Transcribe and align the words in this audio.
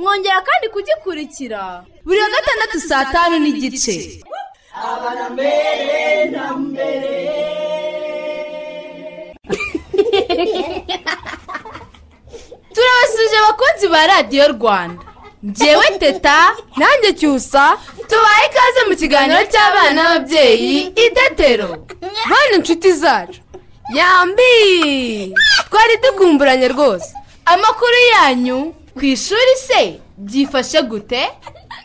Mwongera 0.00 0.38
kandi 0.48 0.66
kugikurikira. 0.74 1.62
Buri 2.06 2.18
wa 2.24 2.30
gatandatu 2.36 2.76
saa 2.88 3.04
tanu 3.14 3.34
n'igice. 3.42 3.94
Turabasuje 12.74 13.36
abakunzi 13.42 13.86
ba 13.88 14.06
radiyo 14.06 14.48
rwanda. 14.52 15.02
Ngewe 15.46 15.98
teta 15.98 16.38
nanjye 16.76 17.12
cyusa 17.18 17.78
tubaye 18.10 18.44
ikaze 18.50 18.80
mu 18.88 18.94
kiganiro 19.00 19.40
cy'abana 19.52 19.90
n'ababyeyi 19.96 20.76
itetero 21.06 21.68
hano 22.30 22.54
inshuti 22.58 22.92
zacu. 22.92 23.40
Yambi! 23.98 25.34
Twari 25.70 25.94
dukumburanye 26.02 26.68
rwose. 26.74 27.08
Amakuru 27.46 27.98
yanyu 28.14 28.74
ku 28.98 29.04
ishuri 29.04 29.54
se 29.66 30.00
byifashe 30.16 30.82
gute? 30.82 31.28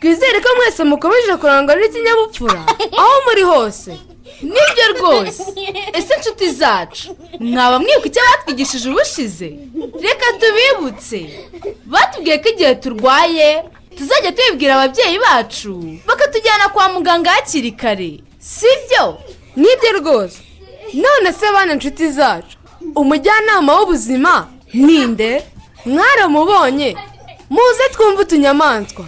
Twizere 0.00 0.40
ko 0.40 0.48
mwese 0.56 0.84
mukomeje 0.84 1.36
kurangwa 1.36 1.74
n'ikinyabupfura. 1.76 2.60
Aho 2.98 3.14
muri 3.26 3.42
hose. 3.42 3.92
Nibyo 4.42 4.84
rwose. 4.98 5.42
Ese 5.92 6.14
inshuti 6.14 6.50
zacu 6.50 7.16
mwaba 7.40 7.78
mwibuka 7.78 8.06
icyo 8.08 8.22
batwigishije 8.30 8.88
ubushize? 8.90 9.48
Reka 10.02 10.26
tubibutse. 10.40 11.20
Batubwiye 11.84 12.38
ko 12.38 12.48
igihe 12.48 12.74
turwaye 12.74 13.64
tuzajya 13.96 14.32
tubibwira 14.32 14.74
ababyeyi 14.74 15.18
bacu 15.18 15.98
bakatujyana 16.06 16.68
kwa 16.68 16.88
muganga 16.88 17.30
hakiri 17.30 17.72
kare. 17.72 18.20
Sibyo? 18.38 19.18
Nibyo 19.56 19.90
rwose. 20.00 20.38
None 20.94 21.32
se 21.32 21.52
bana 21.52 21.72
inshuti 21.72 22.08
zacu 22.10 22.56
umujyanama 22.96 23.72
w'ubuzima 23.78 24.48
ninde 24.74 25.42
mwaramubonye 25.86 26.96
muze 27.50 27.84
twumve 27.92 28.22
utunyamaswa. 28.22 29.04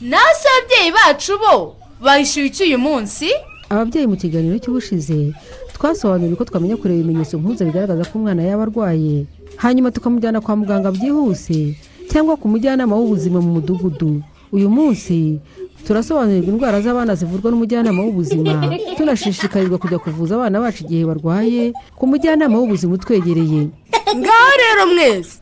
Nawe 0.00 0.32
se 0.40 0.48
ababyeyi 0.48 0.90
bacu 0.92 1.32
bo 1.38 1.76
bahishyuye 2.04 2.46
iki 2.46 2.62
uyu 2.62 2.78
munsi? 2.78 3.28
Ababyeyi 3.70 4.06
mu 4.06 4.16
kiganiro 4.16 4.58
cy'ubushize 4.58 5.32
twasobanuriye 5.74 6.36
ko 6.36 6.44
twamenya 6.44 6.76
kureba 6.76 7.00
ibimenyetso 7.00 7.38
mpuza 7.38 7.64
bigaragaza 7.64 8.04
ko 8.04 8.18
umwana 8.18 8.42
yaba 8.42 8.62
arwaye. 8.68 9.24
Hanyuma 9.56 9.90
tukamujyana 9.90 10.40
kwa 10.40 10.56
muganga 10.56 10.90
byihuse 10.90 11.76
cyangwa 12.10 12.36
ku 12.36 12.48
mujyanama 12.48 12.96
w'ubuzima 12.96 13.40
mu 13.40 13.50
mudugudu. 13.56 14.22
Uyu 14.52 14.68
munsi 14.70 15.40
turasobanurirwa 15.86 16.50
indwara 16.52 16.80
z'abana 16.80 17.14
zivurwa 17.14 17.50
n'umujyanama 17.50 18.02
w'ubuzima. 18.02 18.52
Tunashishikarizwa 18.96 19.78
kujya 19.78 19.98
kuvuza 19.98 20.34
abana 20.36 20.60
bacu 20.60 20.84
igihe 20.84 21.04
barwaye 21.08 21.72
ku 21.96 22.04
mujyanama 22.06 22.58
w'ubuzima 22.58 22.94
utwegereye. 22.94 23.68
Ngaho 24.16 24.50
rero 24.62 24.82
mwese. 24.92 25.41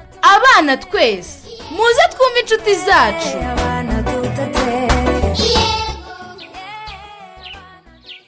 abana 0.35 0.77
twese 0.77 1.37
muze 1.75 2.03
twumve 2.11 2.39
inshuti 2.41 2.75
zacu. 2.85 3.37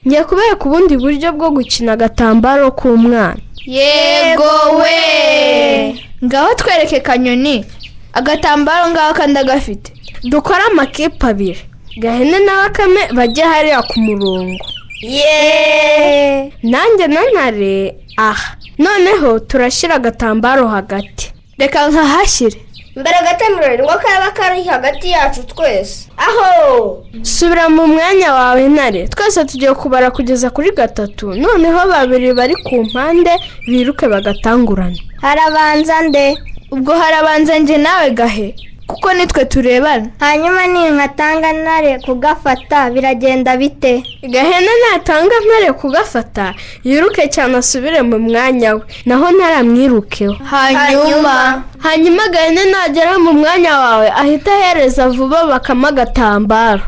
Ngiye 0.07 0.23
kubereka 0.23 0.65
ubundi 0.65 0.97
buryo 0.97 1.31
bwo 1.33 1.49
gukina 1.55 1.91
agatambaro 1.93 2.71
k'umwana. 2.71 3.37
Yego 3.65 4.51
we! 4.79 5.95
Ngaho 6.25 6.53
twereke 6.55 6.99
kanyoni. 6.99 7.65
Agatambaro 8.13 8.89
ngaho 8.91 9.13
kandi 9.13 9.39
agafite. 9.39 9.93
Dukore 10.23 10.63
amakipe 10.71 11.27
abiri. 11.27 11.61
Gahene 12.01 12.39
na 12.39 12.53
bakame 12.55 13.07
bajye 13.15 13.43
hariya 13.43 13.81
ku 13.83 13.99
murongo. 13.99 14.65
Yeee 15.01 16.51
nanjye 16.63 17.07
na 17.07 17.21
ntare 17.31 17.95
aha. 18.17 18.55
Noneho 18.77 19.39
turashyira 19.39 19.95
agatambaro 19.95 20.67
hagati. 20.67 21.32
Reka 21.57 21.87
nkahashyire. 21.89 22.57
Mbere 22.95 23.15
agatemerero 23.17 23.83
ngo 23.85 23.93
kaba 24.03 24.31
kari 24.31 24.63
hagati 24.63 25.09
yacu 25.11 25.43
twese. 25.43 26.07
Aho! 26.17 27.03
Subira 27.21 27.69
mu 27.69 27.87
mwanya 27.87 28.33
wawe 28.33 28.67
ntare 28.69 29.07
twese 29.07 29.45
tugiye 29.45 29.73
kubara 29.73 30.11
kugeza 30.11 30.49
kuri 30.49 30.71
gatatu. 30.71 31.33
Noneho 31.33 31.87
babiri 31.89 32.33
bari 32.33 32.55
ku 32.65 32.75
mpande 32.85 33.31
biruke 33.67 34.07
bagatangurana 34.07 34.97
harabanza 35.21 36.01
nde? 36.01 36.37
Ubwo 36.71 36.93
harabanza 36.93 37.57
njye 37.59 37.77
nawe 37.77 38.09
gahe? 38.11 38.55
Kuko 38.87 39.13
nitwe 39.13 39.45
turebana. 39.45 40.07
Hanyuma 40.19 40.67
ninkatanga 40.67 41.53
ntare 41.53 41.99
kugafata 41.99 42.89
biragenda 42.89 43.57
bite? 43.57 44.03
Gahene 44.23 44.69
natanga 44.91 45.35
ntare 45.45 45.71
kugafata 45.73 46.53
yiruke 46.83 47.27
cyane 47.27 47.57
asubire 47.57 48.01
mu 48.01 48.19
mwanya 48.19 48.75
we. 48.75 48.81
Naho 49.05 49.31
ntaramwirukeho. 49.31 50.33
Hanyuma? 50.43 51.63
hanyuma 51.79 52.27
gahene 52.27 52.63
nagera 52.71 53.19
mu 53.19 53.33
mwanya 53.33 53.79
wawe 53.79 54.07
ahita 54.11 54.51
ahereza 54.55 55.09
vuba 55.09 55.45
bakama 55.45 55.87
agatambaro. 55.87 56.81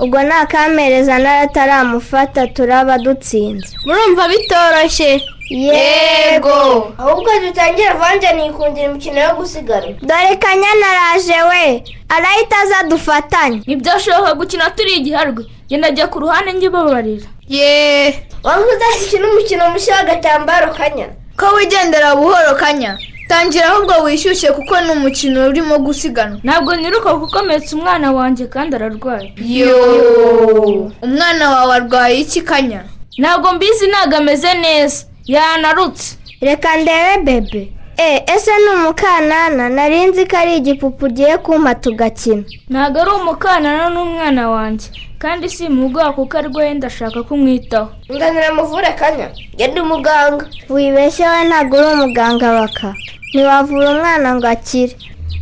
Ubwo 0.00 0.22
nakamereza 0.22 1.18
ntare 1.18 1.38
ataramufata 1.40 2.46
turaba 2.46 2.98
dutsinze. 2.98 3.76
Murumva 3.84 4.28
bitoroshye. 4.28 5.22
Yego. 5.50 6.92
Ahubwo 6.98 7.30
dutangire 7.46 7.90
vange 8.00 8.32
nikundira 8.32 8.86
imikino 8.86 9.20
yo 9.20 9.34
gusiganwa 9.34 9.92
dore 10.02 10.36
kanyana 10.36 10.86
araje 10.90 11.32
we. 11.50 11.84
Arahita 12.08 12.56
aza 12.62 12.82
dufatanye. 12.88 13.56
Ntibyashoboka 13.66 14.34
gukina 14.34 14.70
turi 14.70 14.92
igiharwe. 14.92 15.44
Genda 15.68 15.88
ajya 15.88 16.06
ku 16.06 16.20
ruhande 16.20 16.52
njye 16.52 16.68
ubabarira. 16.68 17.26
Yeee 17.48 18.14
waba 18.42 18.62
uzakina 18.62 19.28
umukino 19.30 19.70
mushya 19.70 19.94
w'agatambaro 19.96 20.72
kanya 20.74 21.06
ko 21.36 21.46
wigendera 21.56 22.16
buhoro 22.16 22.54
kanya 22.54 22.98
tangira 23.28 23.66
ahubwo 23.68 24.02
wishyushye 24.04 24.52
kuko 24.52 24.80
ni 24.80 24.90
umukino 24.90 25.48
urimo 25.48 25.78
gusiganwa. 25.78 26.38
Ntabwo 26.44 26.76
niruka 26.76 27.14
gukomeretsa 27.14 27.76
umwana 27.76 28.12
wanjye 28.12 28.46
kandi 28.46 28.76
ararwaye. 28.76 29.32
Yo. 29.36 30.92
Umwana 31.02 31.50
wawe 31.50 31.74
arwaye 31.74 32.20
iki 32.20 32.40
kanya 32.42 32.84
ntabwo 33.18 33.52
mbizi 33.52 33.86
ntabwo 33.86 34.16
ameze 34.16 34.54
neza. 34.54 35.04
Yanarutse 35.26 36.16
reka 36.40 36.76
ndebe 36.76 37.22
bebe 37.24 37.72
e 37.96 38.24
ese 38.34 38.50
ni 38.64 38.70
umukanana 38.80 39.68
nari 39.68 40.06
nzi 40.06 40.26
ko 40.26 40.36
ari 40.36 40.56
igipupe 40.56 41.04
ugiye 41.06 41.36
kumpa 41.38 41.74
tugakina. 41.74 42.42
Ntabwo 42.70 43.00
ari 43.00 43.10
umukanana 43.10 43.88
n'umwana 43.90 44.48
wanjye. 44.50 44.88
Kandi 45.18 45.50
si 45.50 45.66
umuguha 45.68 46.12
kuko 46.12 46.38
arwaye 46.38 46.74
ndashaka 46.74 47.22
kumwitaho. 47.22 47.90
Nganira 48.12 48.54
muvure 48.56 48.92
kanya. 48.96 49.28
Genda 49.56 49.82
umuganga. 49.82 50.46
Wibeshye 50.70 51.26
we 51.28 51.44
ntabwo 51.44 51.76
uri 51.78 51.88
umuganga 51.92 52.52
baka 52.52 52.94
ntiwavura 53.34 53.90
umwana 53.90 54.34
ngo 54.34 54.46
akire. 54.48 54.96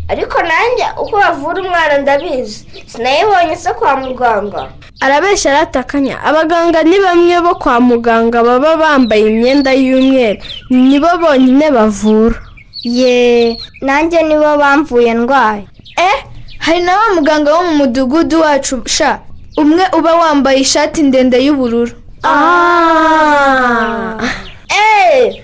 Ariko 0.08 0.38
nanjye 0.42 0.86
uko 1.02 1.16
bavura 1.16 1.62
umwana 1.62 1.98
ndabizi. 1.98 2.66
Sinayibonye 2.86 3.56
se 3.56 3.70
kwa 3.72 3.96
muganga. 3.96 4.68
Arabeshya 5.00 5.50
aratakanya. 5.52 6.20
Abaganga 6.24 6.82
ni 6.82 6.98
bamwe 7.00 7.40
bo 7.40 7.54
kwa 7.54 7.80
muganga 7.80 8.42
baba 8.42 8.76
bambaye 8.76 9.26
imyenda 9.30 9.72
y'umweru. 9.72 10.40
Nibo 10.70 11.08
bonyine 11.20 11.70
bavura. 11.70 12.36
Ye 12.84 13.58
nanjye 13.80 14.22
nibo 14.22 14.56
bamvuye 14.56 15.14
ndwaye. 15.14 15.64
Eh 15.96 16.18
hari 16.58 16.80
na 16.82 16.92
wa 16.98 17.14
muganga 17.14 17.54
wo 17.54 17.62
mu 17.62 17.74
mudugudu 17.76 18.40
wacu 18.40 18.82
sha. 18.86 19.18
Umwe 19.56 19.84
uba 19.98 20.14
wambaye 20.14 20.58
ishati 20.60 21.02
ndende 21.02 21.38
y'ubururu. 21.46 21.92
Eee 22.24 24.28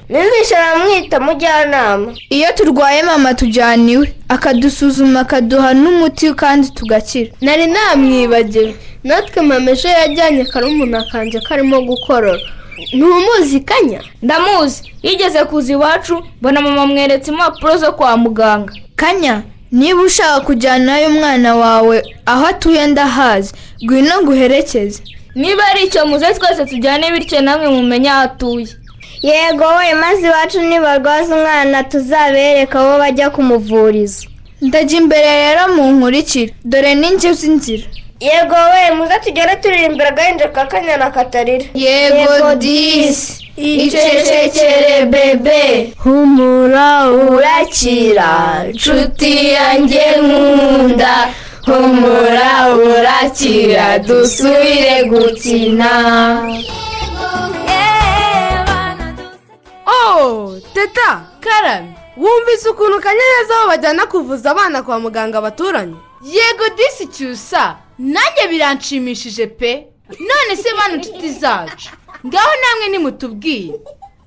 numvise 0.09 0.55
baramwita 0.55 1.21
mujyanama. 1.21 2.15
Iyo 2.31 2.49
turwaye 2.55 3.03
mama 3.03 3.35
tujyana 3.35 3.91
iwe 3.93 4.15
akadusuzuma 4.29 5.21
akaduha 5.21 5.75
n'umuti 5.75 6.35
kandi 6.35 6.71
tugakira. 6.71 7.31
Nari 7.41 7.67
namwibagiwe. 7.67 8.75
Natwe 9.05 9.43
mama 9.43 9.71
ejo 9.71 9.88
yajyanye 9.88 10.44
karumuna 10.44 11.05
kanjye 11.12 11.41
karimo 11.41 11.81
gukorora. 11.82 12.41
Ntumuzi 12.93 13.61
kanya 13.61 14.00
ndamuzi. 14.23 14.82
Yigeze 15.03 15.44
kuza 15.44 15.73
iwacu 15.73 16.23
mbona 16.41 16.61
mama 16.61 16.87
mweretse 16.87 17.31
impapuro 17.31 17.77
zo 17.77 17.93
kwa 17.93 18.17
muganga. 18.17 18.73
Kanya? 18.97 19.43
Niba 19.73 20.03
ushaka 20.03 20.41
kujyanayo 20.41 21.09
umwana 21.09 21.55
wawe 21.56 22.03
aho 22.27 22.47
atuye 22.47 22.87
ndahazi. 22.87 23.53
Ngwino 23.85 24.23
nguherekeze. 24.23 25.03
Niba 25.35 25.65
ari 25.67 25.82
icyo 25.85 26.06
muze 26.06 26.35
twese 26.35 26.65
tujyane 26.67 27.11
bityo 27.11 27.41
namwe 27.41 27.69
mumenye 27.69 28.11
aho 28.11 28.20
atuye. 28.23 28.69
Yego 29.29 29.67
we 29.79 29.94
maze 29.94 30.26
iwacu 30.26 30.61
nibarwaza 30.62 31.31
umwana 31.37 31.82
tuzabereka 31.91 32.79
aho 32.81 32.99
bajya 33.03 33.31
kumuvuriza. 33.35 34.26
Ndajya 34.67 34.97
imbere 35.00 35.31
rero 35.43 35.62
mu 35.75 35.85
nkurikire 35.93 36.53
dore 36.71 36.93
n'injye 37.00 37.31
z'inzira 37.38 37.87
yego 38.21 38.56
we 38.73 38.82
muze 38.97 39.17
tugende 39.25 39.55
turirimbira 39.62 40.09
agahinja 40.09 40.49
ka 40.55 40.65
kanyana 40.71 41.11
katarira. 41.15 41.65
Yego 41.75 42.55
disi 42.62 43.32
icecekere 43.56 45.06
bebe 45.12 45.62
humura 46.03 46.88
urakira. 47.11 48.31
Nshuti 48.75 49.32
yanjye 49.56 50.03
nkunda. 50.23 51.15
Humura 51.67 52.50
urakira. 52.77 53.99
Dusubire 53.99 54.94
gukina. 55.11 55.91
Teta 60.75 61.27
karame 61.41 61.95
wumvise 62.17 62.69
ukuntu 62.69 63.01
kanyanyaza 63.01 63.55
aho 63.59 63.69
bajyana 63.69 64.06
kuvuza 64.06 64.51
abana 64.51 64.83
kwa 64.83 65.01
muganga 65.01 65.41
baturanye. 65.41 65.97
Yego 66.25 66.65
disi 66.77 67.06
cyusa 67.06 67.77
nanjye 67.99 68.49
biranshimishije 68.51 69.47
pe. 69.47 69.87
None 70.09 70.56
se 70.56 70.69
bano 70.77 70.95
inshuti 70.95 71.31
zacu. 71.33 71.91
Ngaho 72.27 72.51
namwe 72.62 72.89
nimutubwire. 72.89 73.81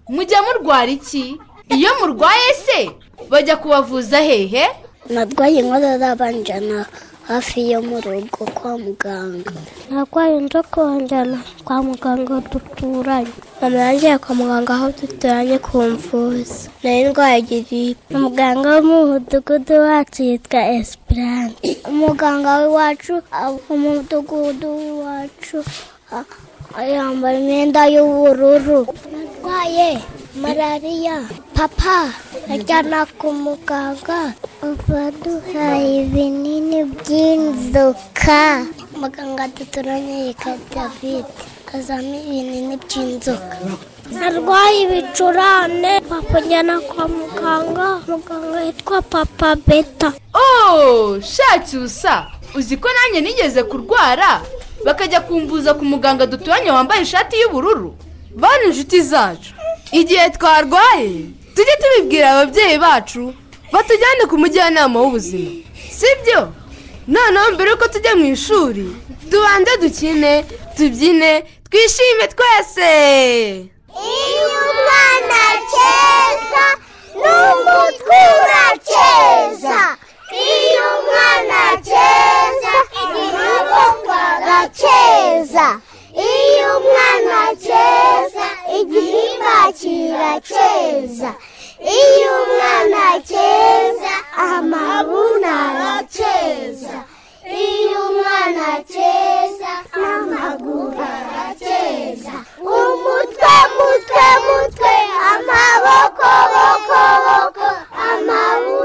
Mujya 0.09 0.41
murwara 0.41 0.91
iki? 0.91 1.37
Iyo 1.69 1.89
murwaye 1.99 2.53
se 2.65 2.91
bajya 3.29 3.57
kubavuza 3.57 4.17
hehe? 4.21 4.67
Narwaye 5.09 5.59
inkorora 5.59 6.15
banjyana 6.15 6.85
hafi 7.27 7.71
yo 7.71 7.81
mu 7.81 7.97
rugo 8.01 8.43
kwa 8.57 8.77
muganga. 8.77 9.51
Narwaye 9.89 10.37
inzoka 10.37 10.77
banjyana 10.85 11.39
kwa 11.65 11.83
muganga 11.83 12.35
duturanye. 12.51 13.33
Mama 13.61 13.77
yagiye 13.89 14.17
kwa 14.17 14.35
muganga 14.35 14.73
aho 14.73 14.87
duturanye 15.01 15.57
kumvuza 15.59 16.69
nari 16.83 17.03
ndwaye 17.09 17.41
giripe 17.41 18.15
umuganga 18.15 18.67
wo 18.75 18.81
mu 18.89 18.97
mudugudu 19.09 19.75
wacu 19.87 20.23
yitwa 20.23 20.61
esperance. 20.79 21.69
Umuganga 21.89 22.49
w'iwacu 22.59 23.13
umudugudu 23.69 24.67
w'iwacu 24.77 25.57
yambaye 26.75 27.39
imyenda 27.39 27.81
y'ubururu 27.87 28.79
narwaye 29.11 29.89
malariya 30.41 31.17
papa 31.55 32.13
ajyana 32.53 33.05
ku 33.19 33.31
muganga 33.33 34.33
baduhaye 34.87 36.03
ibinini 36.05 36.83
by'inzoka 36.97 38.65
muganga 39.01 39.47
duturanye 39.55 40.35
david 40.75 41.25
azamo 41.73 42.15
ibinini 42.29 42.75
by'inzoka 42.83 43.57
narwaye 44.19 44.77
ibicurane 44.85 45.93
papa 46.09 46.37
njyana 46.41 46.75
kwa 46.79 47.07
muganga 47.07 47.87
muganga 48.07 48.57
yitwa 48.67 49.01
papa 49.01 49.55
beta. 49.67 50.13
Oh 50.33 51.17
shacyusa 51.21 52.27
uzi 52.55 52.77
ko 52.77 52.87
nanjye 52.93 53.21
nigeze 53.21 53.63
kurwara 53.63 54.41
bakajya 54.87 55.19
kumvuza 55.27 55.73
ku 55.75 55.83
muganga 55.85 56.23
duturanye 56.25 56.71
wambaye 56.71 57.01
ishati 57.03 57.35
y'ubururu. 57.41 57.91
Bane 58.35 58.63
inshuti 58.71 59.01
zacu. 59.01 59.51
Igihe 59.91 60.29
twarwaye 60.29 61.11
tujye 61.55 61.75
tubibwira 61.81 62.27
ababyeyi 62.31 62.77
bacu 62.79 63.33
batujyane 63.71 64.23
ku 64.29 64.35
mujyanama 64.37 64.95
w'ubuzima. 65.01 65.51
Sibyo? 65.97 66.41
Noneho 67.07 67.51
mbere 67.55 67.69
yuko 67.71 67.87
tujya 67.87 68.15
mu 68.15 68.25
ishuri 68.35 68.85
tubanze 69.31 69.73
dukine 69.81 70.45
tubyine 70.77 71.31
twishime 71.69 72.25
twese. 72.33 72.91
Iyo 73.91 74.47
umwana 74.71 75.37
akeza 75.55 76.65
n'umutwe 77.21 78.19
urakeza. 78.43 79.77
Iyo 80.45 80.85
umwana 80.99 81.57
akeza 81.73 82.73
igihugu 83.03 84.11
agakeza 84.31 85.67
iyo 86.31 86.67
umwana 86.79 87.35
akeza 87.51 88.45
igihimba 88.79 89.55
kirakeza 89.79 91.29
iyo 91.99 92.31
umwana 92.43 92.99
akeza 93.15 94.13
amabuno 94.49 95.49
arakeza 95.67 96.95
iyo 97.65 97.99
umwana 98.09 98.63
akeza 98.77 99.71
n'amaguru 99.99 101.01
arakeza 101.17 102.35
umutwe 102.77 103.53
mutwe 103.75 104.25
mutwe 104.45 104.93
amaboko 105.31 106.29
boko 106.53 106.99
boko 107.25 107.67
amabuno 108.09 108.76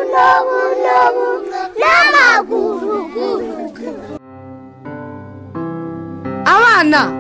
abana 6.83 7.11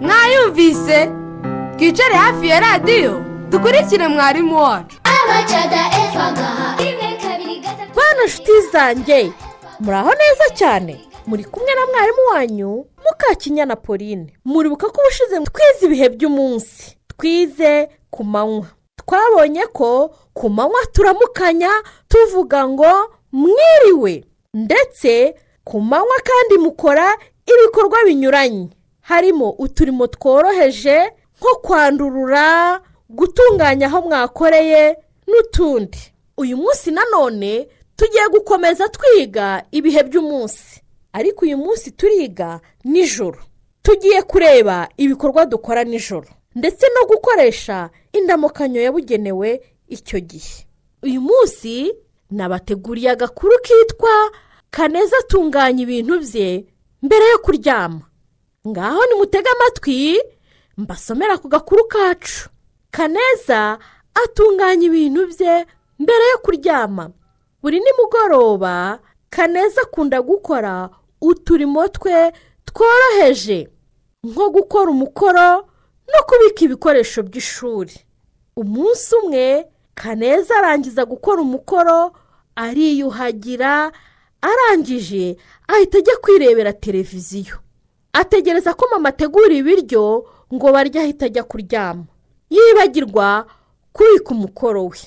mwayumvise 0.00 1.10
twicare 1.76 2.14
hafi 2.14 2.48
ya 2.48 2.60
radiyo 2.60 3.24
dukurikire 3.50 4.08
mwarimu 4.08 4.56
wacu. 4.62 4.96
Bana 7.96 8.24
nshuti 8.26 8.60
zanjye 8.72 9.32
muraho 9.80 10.10
neza 10.10 10.54
cyane. 10.54 11.08
Muri 11.26 11.44
kumwe 11.44 11.74
na 11.74 11.86
mwarimu 11.86 12.18
wanyu 12.34 12.86
mukakinyana 13.04 13.76
pauline. 13.76 14.32
Muribuka 14.44 14.86
ko 14.90 15.00
ubushize 15.00 15.40
twize 15.40 15.86
ibihe 15.86 16.08
by'umunsi. 16.08 16.96
Twize 17.16 17.88
ku 18.10 18.24
manywa 18.24 18.66
twabonye 19.06 19.66
ko 19.66 20.14
ku 20.34 20.50
manywa 20.50 20.86
turamukanya 20.92 21.70
tuvuga 22.08 22.68
ngo 22.68 23.14
mwiriwe. 23.32 24.24
Ndetse 24.54 25.34
ku 25.64 25.80
manywa 25.80 26.16
kandi 26.24 26.58
mukora 26.64 27.14
ibikorwa 27.46 27.98
binyuranye. 28.06 28.68
Harimo 29.12 29.50
uturimo 29.50 30.06
tworoheje 30.06 31.12
nko 31.38 31.54
kwandurura 31.62 32.80
gutunganya 33.08 33.86
aho 33.86 34.00
mwakoreye 34.02 34.96
n'utundi. 35.26 35.98
Uyu 36.36 36.56
munsi 36.56 36.90
nanone 36.90 37.68
tugiye 37.96 38.28
gukomeza 38.28 38.88
twiga 38.88 39.62
ibihe 39.70 40.02
by'umunsi. 40.02 40.82
Ariko 41.12 41.44
uyu 41.44 41.58
munsi 41.58 41.90
turiga 41.90 42.60
nijoro. 42.84 43.38
Tugiye 43.82 44.22
kureba 44.22 44.88
ibikorwa 44.96 45.46
dukora 45.46 45.84
nijoro. 45.84 46.28
Ndetse 46.54 46.86
no 46.94 47.06
gukoresha 47.06 47.90
indamukanyo 48.12 48.80
yabugenewe 48.82 49.60
icyo 49.88 50.20
gihe. 50.20 50.66
Uyu 51.02 51.20
munsi 51.20 51.92
nabateguriye 52.30 53.10
agakuru 53.10 53.52
kitwa 53.62 54.32
kaneza 54.70 55.16
atunganya 55.20 55.82
ibintu 55.82 56.20
bye 56.20 56.64
mbere 57.02 57.24
yo 57.30 57.38
kuryama. 57.38 58.00
Ngaho 58.68 59.06
nimutege 59.06 59.48
amatwi 59.50 60.22
mbasomera 60.76 61.38
ku 61.38 61.48
gakuru 61.48 61.84
kacu. 61.88 62.48
Kaneza 62.90 63.78
atunganya 64.14 64.86
ibintu 64.86 65.26
bye 65.38 65.66
mbere 65.98 66.24
yo 66.32 66.38
kuryama. 66.44 67.10
Buri 67.62 67.80
nimugoroba 67.80 68.98
kaneza 69.30 69.82
akunda 69.82 70.22
gukora 70.22 70.90
uturimo 71.20 71.88
twe 71.88 72.32
tworoheje. 72.64 73.68
Nko 74.24 74.50
gukora 74.50 74.90
umukoro 74.90 75.66
no 76.12 76.20
kubika 76.28 76.64
ibikoresho 76.64 77.22
by'ishuri. 77.22 77.94
Umunsi 78.56 79.14
umwe 79.14 79.66
kaneza 79.94 80.56
arangiza 80.58 81.04
gukora 81.04 81.42
umukoro 81.42 82.12
ariyuhagira 82.56 83.92
arangije 84.42 85.36
ahita 85.68 85.98
ajya 85.98 86.16
kwirebera 86.22 86.72
televiziyo. 86.72 87.56
Ategereza 88.12 88.74
ko 88.74 88.86
mama 88.92 89.08
ategura 89.08 89.54
ibiryo 89.54 90.26
ngo 90.54 90.72
barye 90.72 91.00
ahita 91.00 91.26
ajya 91.26 91.42
kuryama. 91.44 92.04
Yibagirwa 92.50 93.46
kubika 93.92 94.30
umukoro 94.30 94.84
we. 94.86 94.98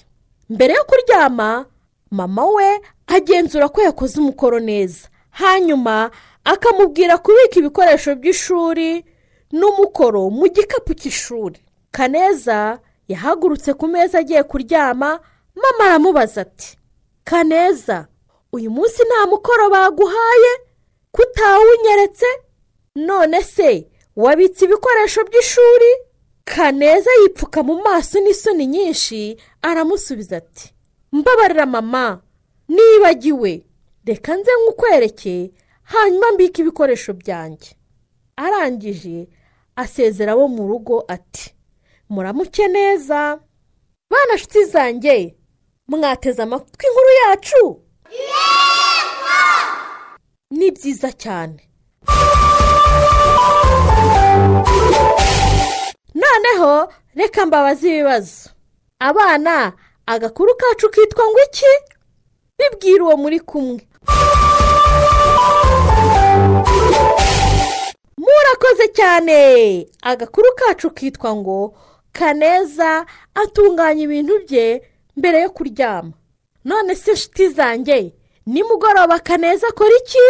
Mbere 0.50 0.74
yo 0.74 0.84
kuryama 0.84 1.66
mama 2.12 2.46
we 2.46 2.82
agenzura 3.08 3.70
ko 3.70 3.82
yakoze 3.82 4.20
umukoro 4.20 4.60
neza. 4.60 5.08
Hanyuma 5.32 6.12
akamubwira 6.44 7.18
kubika 7.18 7.60
ibikoresho 7.60 8.16
by'ishuri 8.16 9.06
n'umukoro 9.52 10.30
mu 10.30 10.48
gikapu 10.50 10.94
cy'ishuri. 10.94 11.60
Kaneza 11.92 12.80
yahagurutse 13.08 13.74
ku 13.74 13.88
meza 13.88 14.20
agiye 14.20 14.44
kuryama 14.44 15.20
mama 15.56 15.84
aramubaza 15.86 16.42
ati 16.42 16.78
kaneza 17.24 18.08
uyu 18.52 18.72
munsi 18.72 19.04
nta 19.06 19.30
mukoro 19.30 19.70
baguhaye? 19.70 20.52
Kutawunyeretse? 21.12 22.26
None 23.00 23.42
se 23.44 23.88
wabitse 24.16 24.66
ibikoresho 24.66 25.24
by'ishuri? 25.24 25.92
Kaneza 26.46 27.10
yipfuka 27.22 27.64
mu 27.64 27.82
maso 27.84 28.20
n'isoni 28.20 28.68
nyinshi 28.68 29.38
aramusubiza 29.62 30.38
ati 30.38 30.74
mbabarira 31.12 31.66
mama 31.66 32.22
nibagiwe. 32.68 33.66
Reka 34.06 34.36
nze 34.36 34.52
nk'ukwereke 34.62 35.52
hanyuma 35.84 36.32
mbike 36.32 36.62
ibikoresho 36.62 37.14
byanjye. 37.14 37.70
Arangije 38.36 39.28
asezera 39.76 40.32
abo 40.34 40.48
mu 40.48 40.68
rugo 40.68 41.06
ati 41.08 41.56
muramuke 42.10 42.68
neza 42.68 43.40
bana 44.12 44.34
nshuti 44.36 44.66
zanjye 44.66 45.36
mwateze 45.88 46.42
amatwi 46.44 46.86
inkuru 46.88 47.12
yacu. 47.24 47.82
Ni 50.52 50.72
byiza 50.72 51.12
cyane. 51.12 51.70
Noneho 56.16 56.94
reka 57.16 57.46
mbabaze 57.46 57.90
ibibazo. 57.90 58.50
Abana 59.00 59.74
agakuru 60.06 60.56
kacu 60.56 60.90
kitwa 60.90 61.26
ngo 61.26 61.40
iki? 61.46 61.66
Bibwira 62.58 63.04
uwo 63.04 63.18
muri 63.18 63.40
kumwe. 63.40 63.88
Murakoze 68.18 68.88
cyane. 68.94 69.88
Agakuru 70.02 70.48
kacu 70.56 70.90
kitwa 70.92 71.36
ngo 71.36 71.76
kaneza 72.12 73.06
atunganya 73.36 74.04
ibintu 74.04 74.34
bye 74.48 74.82
mbere 75.18 75.42
yo 75.42 75.50
kuryama. 75.50 76.12
None 76.66 76.96
se 76.96 77.12
inshuti 77.12 77.50
zanjye 77.50 78.14
nimugoroba 78.46 79.20
kaneza 79.20 79.68
akora 79.68 79.96
iki? 79.98 80.26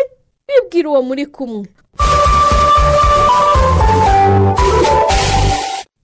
Bibwira 0.48 0.90
uwo 0.90 1.02
muri 1.02 1.26
kumwe. 1.26 1.68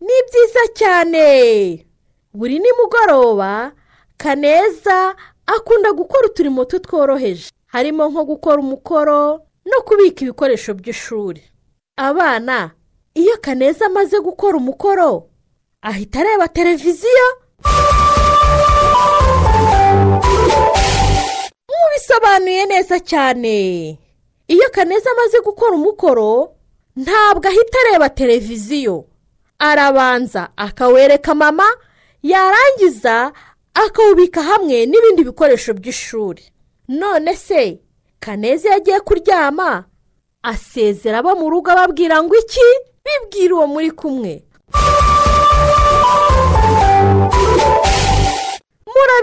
Ni 0.01 0.17
byiza 0.27 0.63
cyane. 0.73 1.85
Buri 2.33 2.59
nimugoroba 2.59 3.71
kaneza 4.17 5.15
akunda 5.45 5.91
gukora 5.91 6.25
uturimo 6.27 6.65
twe 6.65 6.79
tworoheje 6.79 7.51
harimo 7.67 8.07
nko 8.09 8.23
gukora 8.25 8.57
umukoro 8.61 9.41
no 9.65 9.77
kubika 9.85 10.21
ibikoresho 10.21 10.73
by'ishuri. 10.73 11.43
Abana 11.97 12.71
iyo 13.13 13.37
kaneza 13.41 13.85
amaze 13.85 14.19
gukora 14.19 14.57
umukoro 14.57 15.27
ahita 15.81 16.19
areba 16.19 16.47
televiziyo. 16.47 17.27
Mubisobanuye 21.69 22.65
neza 22.65 22.99
cyane. 22.99 23.55
Iyo 24.47 24.69
kaneza 24.71 25.09
amaze 25.11 25.39
gukora 25.39 25.71
umukoro 25.75 26.53
ntabwo 26.95 27.47
ahita 27.47 27.77
areba 27.89 28.09
televiziyo. 28.09 29.05
Arabanza 29.59 30.49
akawereka 30.57 31.35
mama 31.35 31.67
yarangiza 32.23 33.31
akawubika 33.73 34.41
hamwe 34.43 34.85
n'ibindi 34.85 35.23
bikoresho 35.23 35.73
by'ishuri. 35.73 36.43
None 36.87 37.35
se 37.35 37.79
kaneza 38.19 38.67
iyo 38.69 38.75
agiye 38.77 38.99
kuryama? 38.99 39.85
Asezera 40.43 41.19
abo 41.19 41.35
mu 41.35 41.49
rugo 41.49 41.71
ababwira 41.71 42.23
ngo 42.23 42.35
iki? 42.35 42.67
Bibwira 43.05 43.55
uwo 43.55 43.67
muri 43.67 43.91
kumwe. 43.91 44.43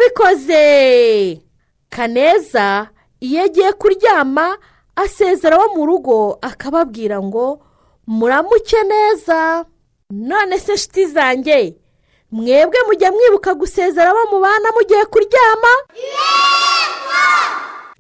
Murabikoze! 0.08 1.42
Kaneza 1.90 2.88
iyo 3.20 3.42
agiye 3.44 3.72
kuryama 3.72 4.58
asezera 5.02 5.56
abo 5.56 5.66
mu 5.76 5.82
rugo 5.86 6.38
akababwira 6.42 7.22
ngo 7.22 7.60
muramuke 8.06 8.80
neza 8.82 9.64
none 10.10 10.58
se 10.58 10.72
nshuti 10.74 11.06
zanjye 11.06 11.76
mwebwe 12.30 12.78
mujya 12.86 13.12
mwibuka 13.12 13.54
gusezera 13.54 14.10
abo 14.10 14.22
mubana 14.32 14.68
mugiye 14.76 15.04
kuryama? 15.12 15.72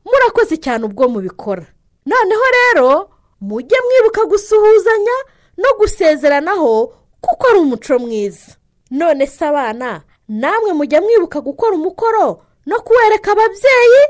Murakoze 0.04 0.56
cyane 0.56 0.84
ubwo 0.88 1.08
mubikora. 1.08 1.66
Noneho 2.06 2.44
rero 2.58 3.10
mujye 3.40 3.78
mwibuka 3.84 4.24
gusuhuzanya 4.24 5.16
no 5.56 5.68
gusezeranaho 5.78 6.92
kuko 7.20 7.46
ari 7.48 7.58
umuco 7.58 7.98
mwiza. 7.98 8.56
None 8.90 9.26
se 9.26 9.44
abana 9.46 10.02
namwe 10.28 10.72
mujya 10.72 11.00
mwibuka 11.00 11.40
gukora 11.40 11.72
umukoro 11.76 12.42
no 12.66 12.76
kuwereka 12.80 13.32
ababyeyi? 13.32 14.02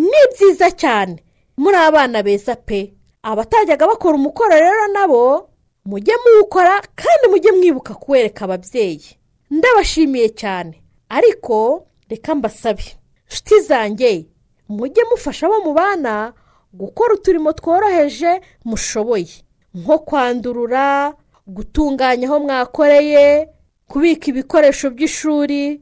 Ni 0.00 0.20
byiza 0.32 0.70
cyane. 0.82 1.16
Muri 1.56 1.76
abana 1.76 2.22
beza 2.22 2.56
pe. 2.56 2.92
Abatajyaga 3.22 3.86
bakora 3.86 4.14
umukoro 4.16 4.54
rero 4.64 4.86
nabo 4.94 5.50
mujye 5.84 6.14
muwukora 6.22 6.80
kandi 7.00 7.24
mujye 7.30 7.52
mwibuka 7.52 7.94
kuwereka 7.94 8.44
ababyeyi. 8.44 9.16
Ndabashimiye 9.50 10.28
cyane. 10.40 10.82
Ariko 11.08 11.86
reka 12.08 12.34
mbasabe. 12.34 12.84
Nshuti 13.28 13.60
zanjye 13.60 14.26
mujye 14.68 15.02
mufasha 15.10 15.46
abo 15.46 15.60
mubana 15.64 16.32
gukora 16.72 17.14
uturimo 17.14 17.52
tworoheje 17.52 18.40
mushoboye. 18.64 19.34
Nko 19.74 19.98
kwandurura 19.98 21.14
gutunganya 21.46 22.26
aho 22.28 22.38
mwakoreye 22.40 23.48
kubika 23.86 24.26
ibikoresho 24.30 24.90
by'ishuri 24.90 25.80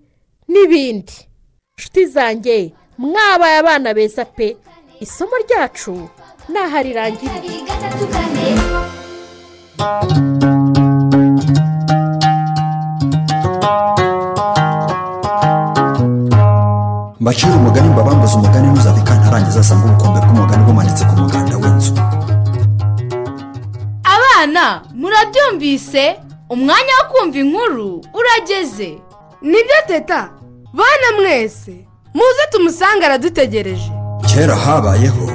n'ibindi. 0.49 1.13
Nshuti 1.79 2.07
zanjye 2.07 2.73
mwabaye 2.99 3.57
abana 3.63 3.95
beza 3.95 4.25
pe. 4.25 4.57
Isomo 5.05 5.35
ryacu 5.45 5.95
ntaho 6.51 6.79
rirangiriye 6.87 7.61
mbacira 17.21 17.53
umugani 17.57 17.89
mbabambuze 17.89 18.35
umugani 18.37 18.67
ntuzave 18.69 19.01
kantarangiza 19.09 19.61
asanga 19.61 19.85
ubukombe 19.87 20.19
bw'umugani 20.25 20.63
bumanitse 20.67 21.03
ku 21.09 21.15
muganda 21.21 21.55
w'inzu. 21.63 21.93
Abana 24.15 24.65
murabyumvise? 25.01 26.05
Umwanya 26.55 26.93
wo 26.99 27.05
kumva 27.11 27.39
inkuru 27.43 27.89
urageze. 28.19 28.91
Nibyo 29.43 29.79
teta. 29.89 30.21
Bana 30.79 31.09
mwese. 31.17 31.75
Muze 32.15 32.43
tumusange 32.51 33.05
aradutegereje. 33.07 33.93
Kera 34.35 34.57
habayeho. 34.57 35.31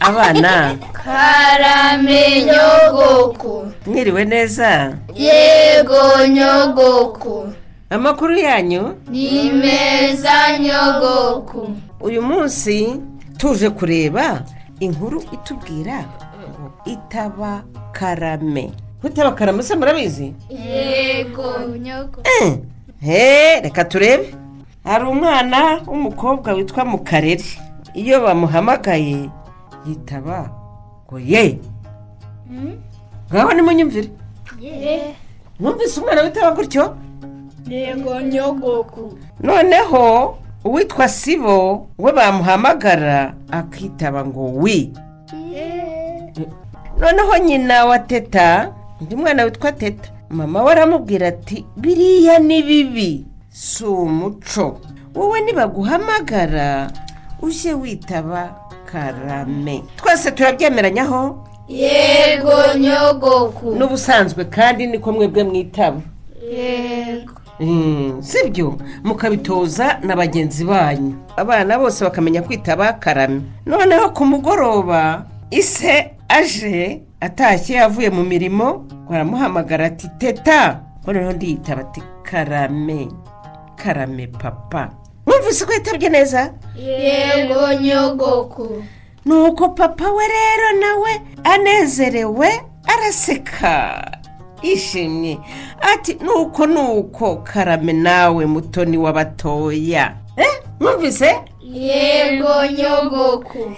Abana. 0.00 0.76
Karame 0.92 2.44
nyogoku 2.44 3.72
mwiriwe 3.86 4.24
neza? 4.24 4.92
Yego 5.14 6.26
nyogoku. 6.28 7.52
Amakuru 7.90 8.36
yanyu? 8.38 8.94
Ni 9.10 9.50
meza 9.52 10.58
nyogoku. 10.58 11.70
Uyu 12.00 12.22
munsi 12.22 12.96
tuje 13.36 13.70
kureba 13.70 14.42
inkuru 14.80 15.22
itubwira 15.32 16.04
ngo 16.48 16.72
itaba 16.84 17.62
karame. 17.92 18.72
Kutaba 19.00 19.32
karame 19.32 19.62
se 19.62 19.74
murabizi? 19.76 20.34
Yego 20.50 21.60
nyogoku. 21.82 22.20
Eh, 22.42 22.58
he 23.00 23.60
reka 23.60 23.84
turebe. 23.84 24.34
Hari 24.88 25.04
umwana 25.04 25.84
w'umukobwa 25.86 26.52
witwa 26.56 26.84
mukarere. 26.84 27.44
Iyo 27.94 28.20
bamuhamagaye 28.24 29.28
yitaba 29.86 30.48
ngo 31.04 31.16
ye 31.20 31.58
ngaho 33.32 33.50
nimunyumvire 33.52 34.08
mwumvise 35.60 36.00
umwana 36.00 36.22
witaba 36.22 36.56
gutyo? 36.56 36.96
Yego 37.68 38.20
nyogoku. 38.20 39.18
Noneho 39.40 40.38
uwitwa 40.64 41.08
sibo 41.08 41.86
we 41.98 42.12
bamuhamagara 42.12 43.34
akitaba 43.50 44.24
ngo 44.24 44.44
wi. 44.56 44.92
Noneho 47.00 47.38
nyina 47.44 47.84
wa 47.84 47.98
teta 47.98 48.72
undi 49.00 49.16
mwana 49.16 49.44
witwa 49.44 49.72
teta. 49.72 50.10
Mama 50.30 50.62
we 50.62 50.72
aramubwira 50.72 51.28
ati 51.28 51.64
biriya 51.76 52.38
ni 52.38 52.62
bibi. 52.62 53.26
Si 53.58 53.84
umuco. 53.84 54.80
Wowe 55.14 55.40
nibaguhamagara 55.40 56.90
ujye 57.42 57.74
witaba 57.74 58.54
karame. 58.92 59.82
Twese 59.96 60.30
turabyemeranyaho 60.30 61.48
yego 61.68 62.52
nyogoku. 62.78 63.74
N'ubusanzwe 63.76 64.44
kandi 64.44 64.86
niko 64.86 65.12
mwebwe 65.12 65.44
mwitaba. 65.44 66.00
Yego. 66.52 67.32
Mm, 67.60 68.22
sibyo? 68.22 68.78
Mukabitoza 69.04 69.98
na 70.02 70.16
bagenzi 70.16 70.64
banyu. 70.64 71.14
Abana 71.36 71.78
bose 71.78 72.04
bakamenya 72.04 72.42
kwitaba 72.42 72.92
karame. 72.92 73.42
Noneho 73.66 74.10
ku 74.10 74.24
mugoroba 74.26 75.26
ise 75.50 76.10
aje 76.28 77.02
atashye 77.20 77.80
avuye 77.80 78.10
mu 78.10 78.22
mirimo 78.24 78.84
baramuhamagara 79.10 79.86
ati 79.86 80.08
teta. 80.18 80.80
Noneho 81.06 81.32
ndiyitaba 81.32 81.80
ati 81.80 82.02
karame. 82.22 83.08
Karame 83.82 84.26
papa. 84.26 84.90
Wumvise 85.26 85.64
ko 85.66 85.72
yitabye 85.72 86.08
neza? 86.08 86.52
Yego 86.76 87.72
nyogoku. 87.82 88.84
Nuko 89.26 89.68
papa 89.68 90.10
we 90.12 90.24
rero 90.28 90.80
nawe 90.80 91.20
anezerewe 91.44 92.48
araseka. 92.86 94.10
Yishimye. 94.62 95.38
Ati 95.80 96.14
nuko 96.14 96.66
nuko 96.66 97.36
karame 97.36 97.92
nawe 97.92 98.46
mutoni 98.46 98.96
w'abatoya. 98.98 100.14
Eh 100.36 100.62
mwumvise? 100.80 101.36
Yego 101.62 102.66
nyogoku. 102.78 103.72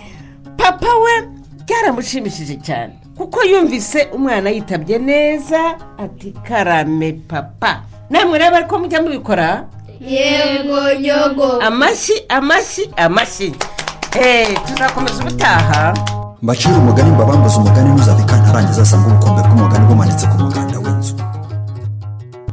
Papa 0.56 0.86
we 0.96 1.28
byaramushimishije 1.66 2.56
cyane 2.56 2.92
kuko 3.16 3.42
yumvise 3.44 4.04
umwana 4.12 4.50
yitabye 4.50 4.98
neza. 4.98 5.76
Ati 5.98 6.32
karame 6.32 7.12
papa. 7.12 7.82
Namwe 8.10 8.38
rero 8.38 8.56
ariko 8.56 8.78
mujya 8.78 9.02
mubikora? 9.02 9.66
Yego 10.00 10.94
nyogoku 11.00 11.62
amashyi 11.62 12.12
amashyi 12.28 12.90
amashyi. 12.96 13.54
Eee 14.16 14.54
tuzakomeza 14.66 15.22
ubutaha. 15.22 15.94
Mbacire 16.42 16.74
umugani 16.74 17.10
mbabambuze 17.10 17.56
umugani 17.56 17.90
ntuzave 17.90 18.22
kantarangiza 18.24 18.82
asanga 18.82 19.06
ubukombe 19.08 19.42
bw'umugani 19.42 19.86
bumanitse 19.86 20.26
ku 20.26 20.36
muganda 20.38 20.78
w'inzu. 20.78 21.14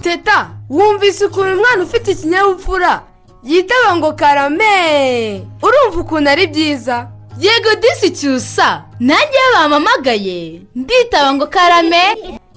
Teta 0.01 0.47
wumvise 0.69 1.25
ukuntu 1.25 1.53
umwana 1.55 1.83
ufite 1.83 2.11
ikinyabupfura? 2.11 3.01
Yitaba 3.43 3.95
ngo 3.95 4.13
karame. 4.13 5.41
Urumva 5.63 5.99
ukuntu 6.01 6.29
ari 6.29 6.47
byiza? 6.47 7.07
Yego 7.39 7.69
disi 7.81 8.09
cyusa. 8.11 8.83
Nanjye 8.99 9.37
iyo 9.39 9.49
bampamagaye. 9.55 10.61
Nditaba 10.75 11.33
ngo 11.33 11.47
karame. 11.47 12.03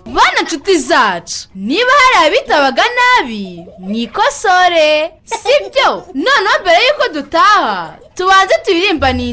Bana 0.07 0.43
nshuti 0.43 0.79
zacu 0.79 1.49
niba 1.55 1.93
hari 2.01 2.27
abitabaga 2.27 2.85
nabi 2.99 3.67
mwikosore 3.79 5.11
sibyo? 5.25 5.89
Noneho 6.15 6.57
mbere 6.63 6.79
y'uko 6.87 7.07
dutaha 7.15 7.97
tubanze 8.17 8.55
turirimbane 8.65 9.23
iyi 9.25 9.33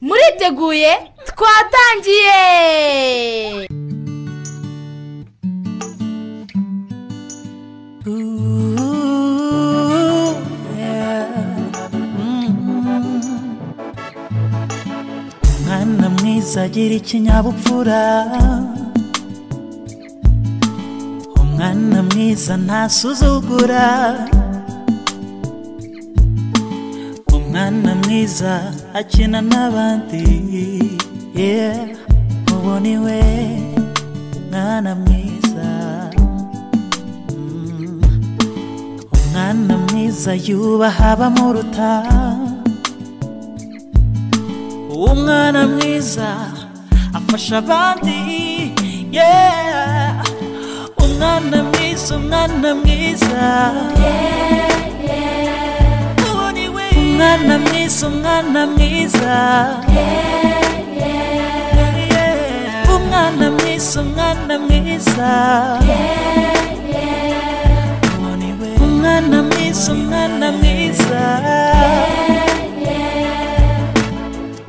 muriteguye? 0.00 0.92
Twatangiye! 1.28 2.38
Umwana 15.58 16.06
mwiza 16.14 16.58
agira 16.66 16.94
ikinyabupfura. 17.00 18.00
Umwana 21.58 22.02
mwiza 22.08 22.52
ntasuzugura 22.66 23.86
umwana 27.36 27.90
mwiza 28.02 28.52
akina 28.98 29.40
n'abandi 29.50 30.24
uwo 32.54 32.74
ni 32.84 32.94
we 33.04 33.20
mwana 34.50 34.90
mwiza 35.02 35.68
Mm. 37.30 38.00
umwana 39.16 39.74
mwiza 39.84 40.32
yubaha 40.46 41.04
abamuruta 41.14 41.90
umwana 45.10 45.60
mwiza 45.72 46.28
afasha 47.18 47.54
abandi 47.62 48.18
yeah. 49.16 49.97
Umwana 51.22 51.58
mwiza 51.68 52.16
umwana 52.16 52.74
mwiza 52.74 53.46
umwana 57.02 57.58
mwiza 57.58 58.06
umwana 58.08 58.66
mwiza 58.66 59.34
umwana 62.96 63.46
mwiza 63.50 64.00
umwana 64.02 64.54
mwiza 64.58 65.30
umwana 68.84 69.42
mwiza 69.42 69.92
umwana 69.92 70.46
mwiza 70.52 71.22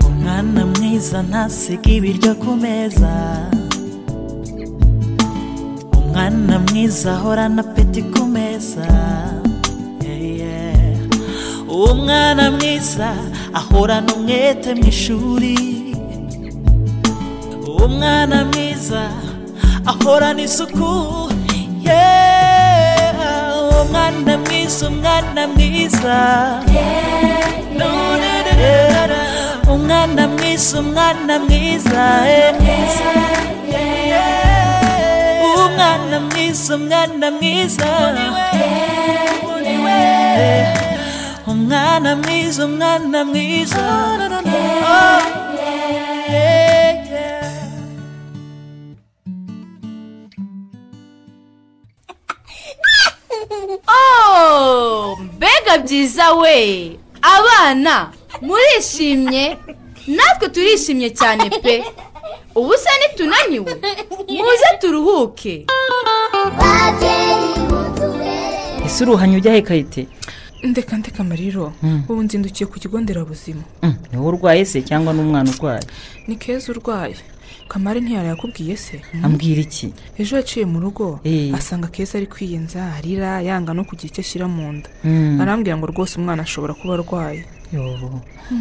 umwana 0.08 0.62
mwiza 0.66 1.18
ntasiga 1.30 1.90
ibiryo 1.98 2.32
ku 2.42 2.52
meza 2.62 3.14
umwana 6.20 6.60
mwiza 6.60 7.12
ahorana 7.16 7.62
apeti 7.64 8.02
ku 8.12 8.26
meza 8.28 8.88
yeah. 10.04 11.00
umwana 11.72 12.52
mwiza 12.52 13.10
ahorana 13.60 14.10
umwete 14.16 14.76
mu 14.76 14.84
ishuri 14.92 15.56
umwana 17.84 18.38
mwiza 18.52 19.02
ahorana 19.92 20.42
isuku 20.48 20.92
yeah. 21.88 23.16
umwana 23.82 24.34
mwiza 24.44 24.88
umwana 24.92 25.42
mwiza 25.56 26.18
umwana 29.74 30.24
mwiza 30.36 30.80
umwana 30.84 31.34
mwiza 31.40 32.04
eh. 32.28 32.52
Umwana 36.00 36.18
mwiza 36.28 36.70
umwana 36.78 37.26
mwiza 37.36 37.90
umwana 41.52 42.10
mwiza 42.22 42.60
umwana 42.70 43.20
mwiza 43.30 43.84
mbega 55.36 55.78
byiza 55.84 56.34
we 56.34 56.98
abana 57.22 58.12
murishimye. 58.42 59.58
Natwe 60.08 60.50
turishimye 60.50 61.10
cyane 61.20 61.50
pe. 61.64 61.76
Ubu. 62.56 62.74
Se 62.74 62.90
nitunaniwe 63.00 63.76
muze 64.28 64.70
turuhuke. 64.82 65.66
Ese 68.86 69.04
uruhanya 69.04 69.38
ujya 69.38 69.54
he 69.54 69.62
kayite 69.62 70.08
ndeka 70.64 70.98
ndeka 70.98 71.20
amariro 71.20 71.74
ubu 72.10 72.24
nzindukiye 72.24 72.68
ku 72.68 72.80
kigo 72.80 73.00
nderabuzima. 73.02 73.64
Niwe 74.12 74.26
urwaye 74.28 74.66
se 74.66 74.82
cyangwa 74.82 75.14
n'umwana 75.14 75.52
urwaye? 75.52 75.84
Ni 76.28 76.36
keza 76.36 76.72
urwaye. 76.72 77.16
Kamari 77.70 78.02
ntiyari 78.02 78.28
yakubwiye 78.34 78.76
se? 78.78 79.02
Ambwira 79.24 79.62
iki? 79.62 79.94
Ejo 80.18 80.36
yaciye 80.36 80.66
mu 80.66 80.80
rugo 80.82 81.20
Eh. 81.24 81.54
asanga 81.56 81.88
keza 81.88 82.18
ari 82.18 82.28
kwiyenza 82.28 82.80
arira 82.98 83.42
yanga 83.42 83.74
no 83.74 83.84
kugira 83.86 84.10
icyo 84.12 84.22
ashyira 84.26 84.48
mu 84.48 84.66
nda. 84.74 84.90
Mm. 85.04 85.42
arambwira 85.42 85.78
ngo 85.78 85.86
rwose 85.88 86.18
umwana 86.20 86.42
ashobora 86.44 86.74
kuba 86.74 86.94
arwaye. 86.98 87.46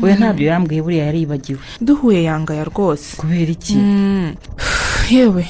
We 0.03 0.13
ntabyo 0.15 0.47
yambwiye 0.53 0.83
buriya 0.85 1.05
yaribagiwe. 1.09 1.59
Duhuye 1.81 2.23
yangaya 2.29 2.65
rwose. 2.69 3.17
Kubera 3.17 3.51
iki? 3.57 3.77
Yewe. 5.11 5.49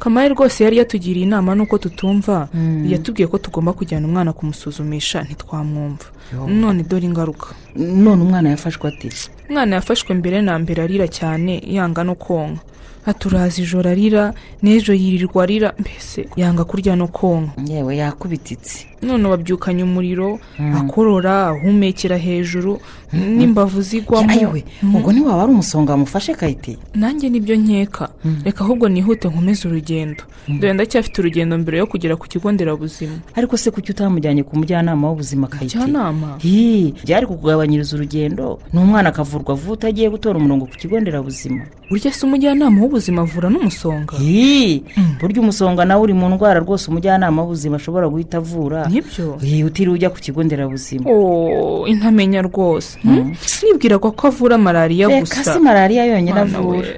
Kamari 0.00 0.32
rwose 0.34 0.64
yari 0.64 0.76
yatugiriye 0.80 1.26
inama 1.28 1.52
n'uko 1.54 1.76
tutumva. 1.78 2.48
Yatubwiye 2.88 3.28
ko 3.28 3.36
tugomba 3.38 3.72
kujyana 3.76 4.08
umwana 4.08 4.32
kumusuzumisha 4.32 5.22
ntitwamwumva. 5.22 6.06
None 6.48 6.82
dore 6.88 7.04
ingaruka. 7.04 7.46
None 7.76 8.22
umwana 8.24 8.48
yafashwe 8.56 8.88
ate? 8.88 9.08
Umwana 9.50 9.76
yafashwe 9.76 10.14
mbere 10.16 10.40
na 10.42 10.56
mbere 10.58 10.80
arira 10.82 11.04
cyane 11.08 11.60
yanga 11.68 12.00
no 12.04 12.14
konka. 12.16 12.64
Aturaza 13.06 13.62
ijoro 13.62 13.90
arira 13.90 14.32
n'ejo 14.62 14.92
yirirwa 14.94 15.42
arira 15.42 15.72
mbese 15.78 16.28
yanga 16.36 16.64
kurya 16.64 16.96
no 16.96 17.08
konka. 17.08 17.52
Yewe 17.66 17.96
yakubititse 17.96 18.86
none 19.02 19.28
wabyukanye 19.28 19.82
umuriro 19.84 20.38
akorora 20.74 21.46
ahumekera 21.52 22.16
hejuru 22.16 22.80
n'imbavu 23.12 23.82
zigwamo. 23.82 24.30
Ayiwe 24.30 24.64
ubwo 24.82 25.12
ntiwaba 25.12 25.42
ari 25.42 25.52
umusonga 25.52 25.92
wamufashe 25.92 26.34
kayite 26.34 26.78
nanjye 26.94 27.28
ni 27.28 27.40
byo 27.40 27.56
nkeka. 27.56 28.08
Reka 28.44 28.64
ahubwo 28.64 28.88
nihute 28.88 29.28
nkomeze 29.28 29.68
urugendo. 29.68 30.24
Dore 30.48 30.72
ndacyafite 30.72 31.18
urugendo 31.20 31.58
mbere 31.58 31.78
yo 31.78 31.86
kugera 31.86 32.16
ku 32.16 32.24
kigo 32.28 32.52
nderabuzima. 32.52 33.12
Ariko 33.34 33.56
se 33.56 33.70
kuki 33.70 33.92
utamujyanye 33.92 34.42
ku 34.42 34.56
mujyanama 34.56 35.08
w'ubuzima 35.08 35.46
kayite 35.46 35.78
Mujyanama? 35.78 36.36
Hii, 36.40 36.94
byari 37.04 37.26
kukugabanyiriza 37.26 37.96
urugendo? 37.96 38.58
N'umwana 38.72 39.08
akavurwa 39.08 39.54
vuba 39.54 39.72
utagiye 39.72 40.10
gutora 40.10 40.38
umurongo 40.38 40.66
ku 40.66 40.76
kigo 40.76 41.00
nderabuzima. 41.00 41.64
Burya 41.90 42.12
se 42.12 42.26
umujyanama 42.26 42.80
w'ubuzima 42.94 43.22
avura 43.22 43.50
n'umusonga. 43.50 44.16
Hii, 44.16 44.82
burya 45.20 45.40
umusonga 45.42 45.84
nawe 45.84 46.02
uri 46.02 46.14
mu 46.14 46.28
ndwara 46.28 46.60
rwose 46.60 46.86
umujyanama 46.90 47.42
w'ubuzima 47.42 47.76
ashobora 47.76 48.06
guhita 48.08 48.38
avura. 48.38 48.86
Nibyo. 48.86 49.34
Utiriwe 49.66 49.94
ujya 49.94 50.10
ku 50.10 50.18
kigo 50.22 50.42
nderabuzima. 50.44 51.10
Oh, 51.10 51.86
intamenya 51.86 52.42
rwose. 52.42 52.98
Hmm? 53.02 53.34
nibwiraga 53.66 54.10
ko 54.10 54.26
avura 54.28 54.58
malariya 54.58 55.08
reka 55.08 55.20
gusa. 55.42 55.52
si 55.54 55.58
malariya 55.58 56.04
yonyine 56.06 56.40
avura 56.40 56.88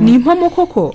ni 0.00 0.14
impamo 0.14 0.50
koko? 0.50 0.94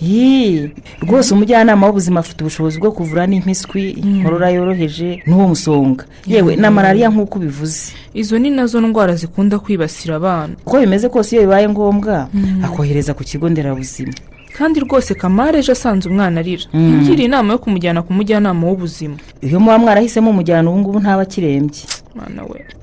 Rwose 1.04 1.34
umujyanama 1.34 1.88
w'ubuzima 1.88 2.20
afite 2.20 2.42
ubushobozi 2.42 2.80
bwo 2.80 2.92
kuvura 2.92 3.28
n'impiswi 3.28 3.90
inkorora 4.00 4.50
yoroheje 4.56 5.20
n'uwo 5.28 5.48
musonga. 5.52 6.06
Yewe 6.28 6.56
na 6.56 6.72
malariya 6.72 7.10
nk'uko 7.10 7.40
ubivuze. 7.40 7.92
Izo 8.14 8.40
ni 8.40 8.50
na 8.50 8.66
zo 8.66 8.82
ndwara 8.82 9.16
zikunda 9.16 9.60
kwibasira 9.60 10.16
abana. 10.16 10.54
Uko 10.66 10.80
bimeze 10.80 11.10
kose 11.10 11.36
iyo 11.36 11.44
bibaye 11.44 11.70
ngombwa 11.70 12.28
akohereza 12.64 13.14
ku 13.14 13.24
kigo 13.24 13.50
nderabuzima. 13.50 14.14
Kandi 14.60 14.80
rwose 14.84 15.14
kamara 15.16 15.60
ejo 15.60 15.72
asanze 15.72 16.10
umwana 16.10 16.40
arira. 16.44 16.64
Mm. 16.74 16.92
yangiriye 16.94 17.26
inama 17.32 17.54
yo 17.54 17.60
kumujyana 17.64 18.02
ku 18.04 18.12
mujyanama 18.14 18.68
w'ubuzima. 18.68 19.16
Iyo 19.42 19.60
muba 19.60 19.78
mwarahisemo 19.80 20.30
umujyana 20.30 20.70
ubu 20.70 20.80
ngubu 20.80 21.00
ntaba 21.00 21.22
akirembye 21.24 21.84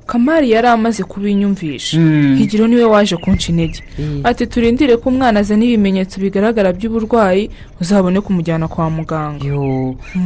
kamari 0.07 0.51
yari 0.51 0.69
amaze 0.69 1.03
kubinyumvisha 1.03 1.99
Mm. 1.99 2.37
higiro 2.39 2.67
ni 2.67 2.77
we 2.77 2.85
waje 2.85 3.17
kunca 3.17 3.49
intege. 3.53 3.83
Mm. 3.99 4.21
ati 4.25 4.47
turindire 4.47 4.97
ko 4.97 5.09
umwana 5.11 5.41
azana 5.41 5.65
ibimenyetso 5.65 6.21
bigaragara 6.21 6.73
by'uburwayi 6.73 7.51
uzabone 7.81 8.21
kumujyana 8.21 8.69
kwa 8.69 8.89
muganga. 8.91 9.45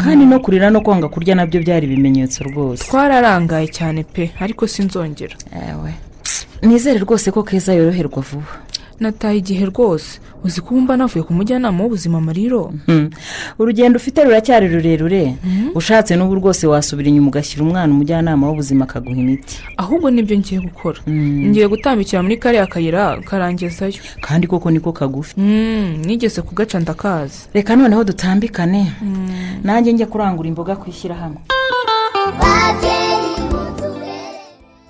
Kandi 0.02 0.24
no 0.26 0.38
kurira 0.40 0.70
no 0.70 0.80
kwanga 0.80 1.08
kurya 1.08 1.34
na 1.34 1.46
byo 1.46 1.60
byari 1.64 1.86
ibimenyetso 1.86 2.44
rwose. 2.44 2.84
Twararangaye 2.84 3.66
cyane 3.68 4.04
pe 4.04 4.30
ariko 4.40 4.66
sinzongera. 4.68 5.34
Nizere 6.62 6.98
rwose 7.00 7.30
ko 7.32 7.42
keza 7.42 7.72
yoroherwa 7.74 8.22
vuba. 8.22 8.52
Nataye 9.00 9.38
igihe 9.38 9.64
rwose. 9.66 10.20
Uzi 10.44 10.60
ko 10.60 10.74
mba 10.76 10.96
navuye 10.96 11.22
ku 11.24 11.32
mujyanama 11.34 11.82
w'ubuzima 11.84 12.20
mariro 12.20 12.72
Hmm. 12.86 13.10
urugendo 13.58 13.96
ufite 13.96 14.24
ruracyari 14.24 14.68
rurerure. 14.68 15.36
Ushatse 15.74 16.16
n'ubu 16.16 16.34
rwose 16.40 16.66
wasubira 16.66 17.08
inyuma 17.08 17.28
ugashyira 17.28 17.64
umwana 17.64 17.92
umujyanama 17.92 18.48
w'ubuzima 18.48 18.84
akaguha 18.84 19.16
imiti. 19.20 19.60
Ahubwo 19.76 20.10
ni 20.10 20.22
byo 20.22 20.36
ngiye 20.38 20.60
gukora. 20.60 20.98
Ngiye 21.08 21.68
gutambikira 21.68 22.22
muri 22.22 22.36
kariya 22.36 22.66
kayira 22.66 23.20
karangezayo. 23.24 24.00
Kandi 24.20 24.46
koko 24.46 24.70
niko 24.70 24.92
kagufi. 24.92 25.34
Nigeze 25.40 26.42
kugaca 26.42 26.78
ndakazi 26.80 27.48
reka 27.54 27.76
noneho 27.76 28.04
dutambikane. 28.04 28.92
Nanjye 29.64 29.92
njya 29.92 30.06
kurangura 30.06 30.48
imboga 30.48 30.76
ku 30.76 30.88
ishyirahamwe. 30.90 31.40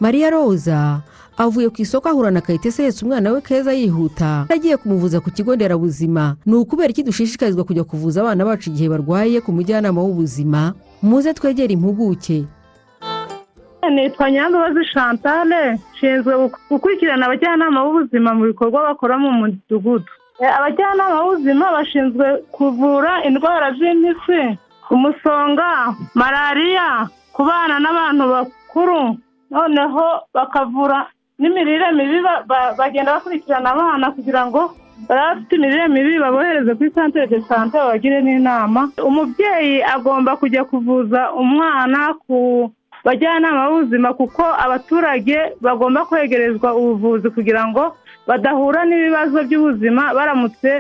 Mariya 0.01 0.31
roza 0.31 1.01
avuye 1.41 1.69
ku 1.73 1.81
isoko 1.83 2.09
ahura 2.09 2.31
na 2.31 2.41
kayitesi 2.45 2.83
ahetse 2.83 3.01
umwana 3.05 3.33
we 3.33 3.41
keza 3.41 3.73
yihuta. 3.73 4.45
Agiye 4.53 4.77
kumuvuza 4.77 5.21
ku 5.21 5.31
kigo 5.31 5.57
nderabuzima. 5.57 6.37
Ni 6.47 6.55
ukubera 6.55 6.91
iki 6.93 7.03
dushishikarizwa 7.03 7.65
kujya 7.65 7.85
kuvuza 7.85 8.21
abana 8.21 8.45
bacu 8.45 8.69
igihe 8.71 8.89
barwaye 8.93 9.41
ku 9.41 9.53
mujyanama 9.53 10.01
w'ubuzima? 10.05 10.75
Muze 11.03 11.33
twegere 11.35 11.73
impuguke. 11.73 12.45
Nitwa 13.91 14.31
nyambabazi 14.31 14.85
chantale 14.95 15.79
nshinzwe 15.97 16.33
gukurikirana 16.71 17.27
abajyanama 17.27 17.85
b'ubuzima 17.85 18.35
mu 18.35 18.45
bikorwa 18.45 18.83
bakora 18.93 19.19
mu 19.19 19.31
mudugudu. 19.33 20.05
Eh, 20.41 20.57
abajyanama 20.59 21.23
b'ubuzima 21.25 21.73
bashinzwe 21.73 22.27
kuvura 22.53 23.25
indwara 23.25 23.73
z'impiswi 23.75 24.59
umusonga 24.91 25.95
malariya 26.15 27.09
ku 27.33 27.43
bana 27.49 27.81
n'abantu 27.81 28.25
bakuru. 28.33 29.01
Noneho 29.51 30.07
bakavura 30.35 31.07
n'imirire 31.41 31.93
mibi 31.97 32.19
ba- 32.27 32.43
ba- 32.47 32.75
bagenda 32.79 33.17
bakurikirana 33.17 33.71
abana 33.73 34.11
kugira 34.13 34.47
ngo 34.47 34.61
bari 35.09 35.21
bafite 35.27 35.53
imirire 35.57 35.89
mibi 35.89 36.19
babohereze 36.21 36.75
kuri 36.77 36.91
santere 36.95 37.27
de 37.27 37.41
sante 37.49 37.75
babagire 37.79 38.21
n'inama. 38.23 38.91
Umubyeyi 39.09 39.83
agomba 39.83 40.37
kujya 40.37 40.65
kuvuza 40.65 41.33
umwana 41.33 42.15
ku 42.27 42.71
bajyanama 43.05 43.69
b'ubuzima 43.73 44.13
kuko 44.15 44.43
abaturage 44.65 45.37
bagomba 45.61 46.05
kwegerezwa 46.05 46.75
ubuvuzi 46.77 47.31
kugira 47.33 47.65
ngo 47.69 47.97
badahura 48.29 48.85
n'ibibazo 48.85 49.39
by'ubuzima 49.49 50.13
baramutse 50.15 50.71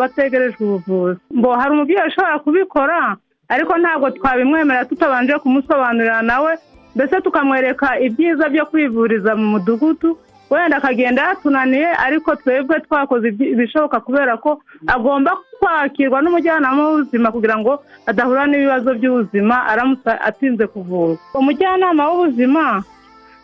bategerejwe 0.00 0.64
ubuvuzi. 0.64 1.20
Ngo 1.36 1.48
hari 1.60 1.70
umubyeyi 1.76 2.08
ushobora 2.08 2.38
kubikora 2.38 3.16
ariko 3.48 3.72
ntabwo 3.78 4.10
twabimwemerera 4.10 4.84
tutabanje 4.88 5.32
kumusobanurira 5.42 6.22
nawe 6.22 6.52
mbese 6.94 7.20
tukamwereka 7.20 8.00
ibyiza 8.00 8.48
byo 8.48 8.66
kwivuriza 8.66 9.36
mu 9.36 9.46
mudugudu? 9.46 10.18
Wenda 10.50 10.76
akagenda 10.76 11.22
yatunaniye 11.22 11.86
ariko 12.06 12.36
twebwe 12.36 12.80
twakoze 12.80 13.28
ibishoboka 13.28 14.00
kubera 14.00 14.36
ko 14.36 14.58
agomba 14.86 15.36
kwakirwa 15.60 16.18
n'umujyanama 16.22 16.80
w'ubuzima 16.88 17.30
kugira 17.32 17.56
ngo 17.58 17.72
adahura 18.06 18.46
n'ibibazo 18.50 18.94
by'ubuzima 18.98 19.56
aramutse 19.70 20.10
atinze 20.10 20.66
kuvurwa. 20.66 21.18
Umujyanama 21.38 22.02
w'ubuzima 22.10 22.82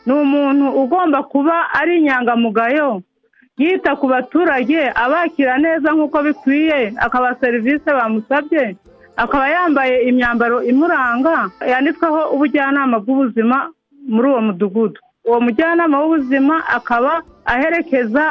ni 0.06 0.12
umuntu 0.12 0.66
ugomba 0.82 1.22
kuba 1.22 1.54
ari 1.78 1.98
inyangamugayo 2.02 3.02
yita 3.58 3.94
ku 3.96 4.06
baturage 4.10 4.90
abakira 4.94 5.58
neza 5.62 5.92
nk'uko 5.94 6.18
bikwiye 6.26 6.90
akabaha 6.98 7.34
serivisi 7.40 7.86
bamusabye. 7.86 8.76
Akaba 9.16 9.48
yambaye 9.48 10.02
imyambaro 10.08 10.62
imuranga 10.62 11.50
yanditsweho 11.70 12.20
ubujyanama 12.34 12.98
bw'ubuzima 12.98 13.70
muri 14.08 14.28
uwo 14.28 14.40
mudugudu. 14.40 15.00
Uwo 15.24 15.40
mujyanama 15.40 16.00
w'ubuzima 16.00 16.66
akaba 16.68 17.22
aherekeza 17.44 18.24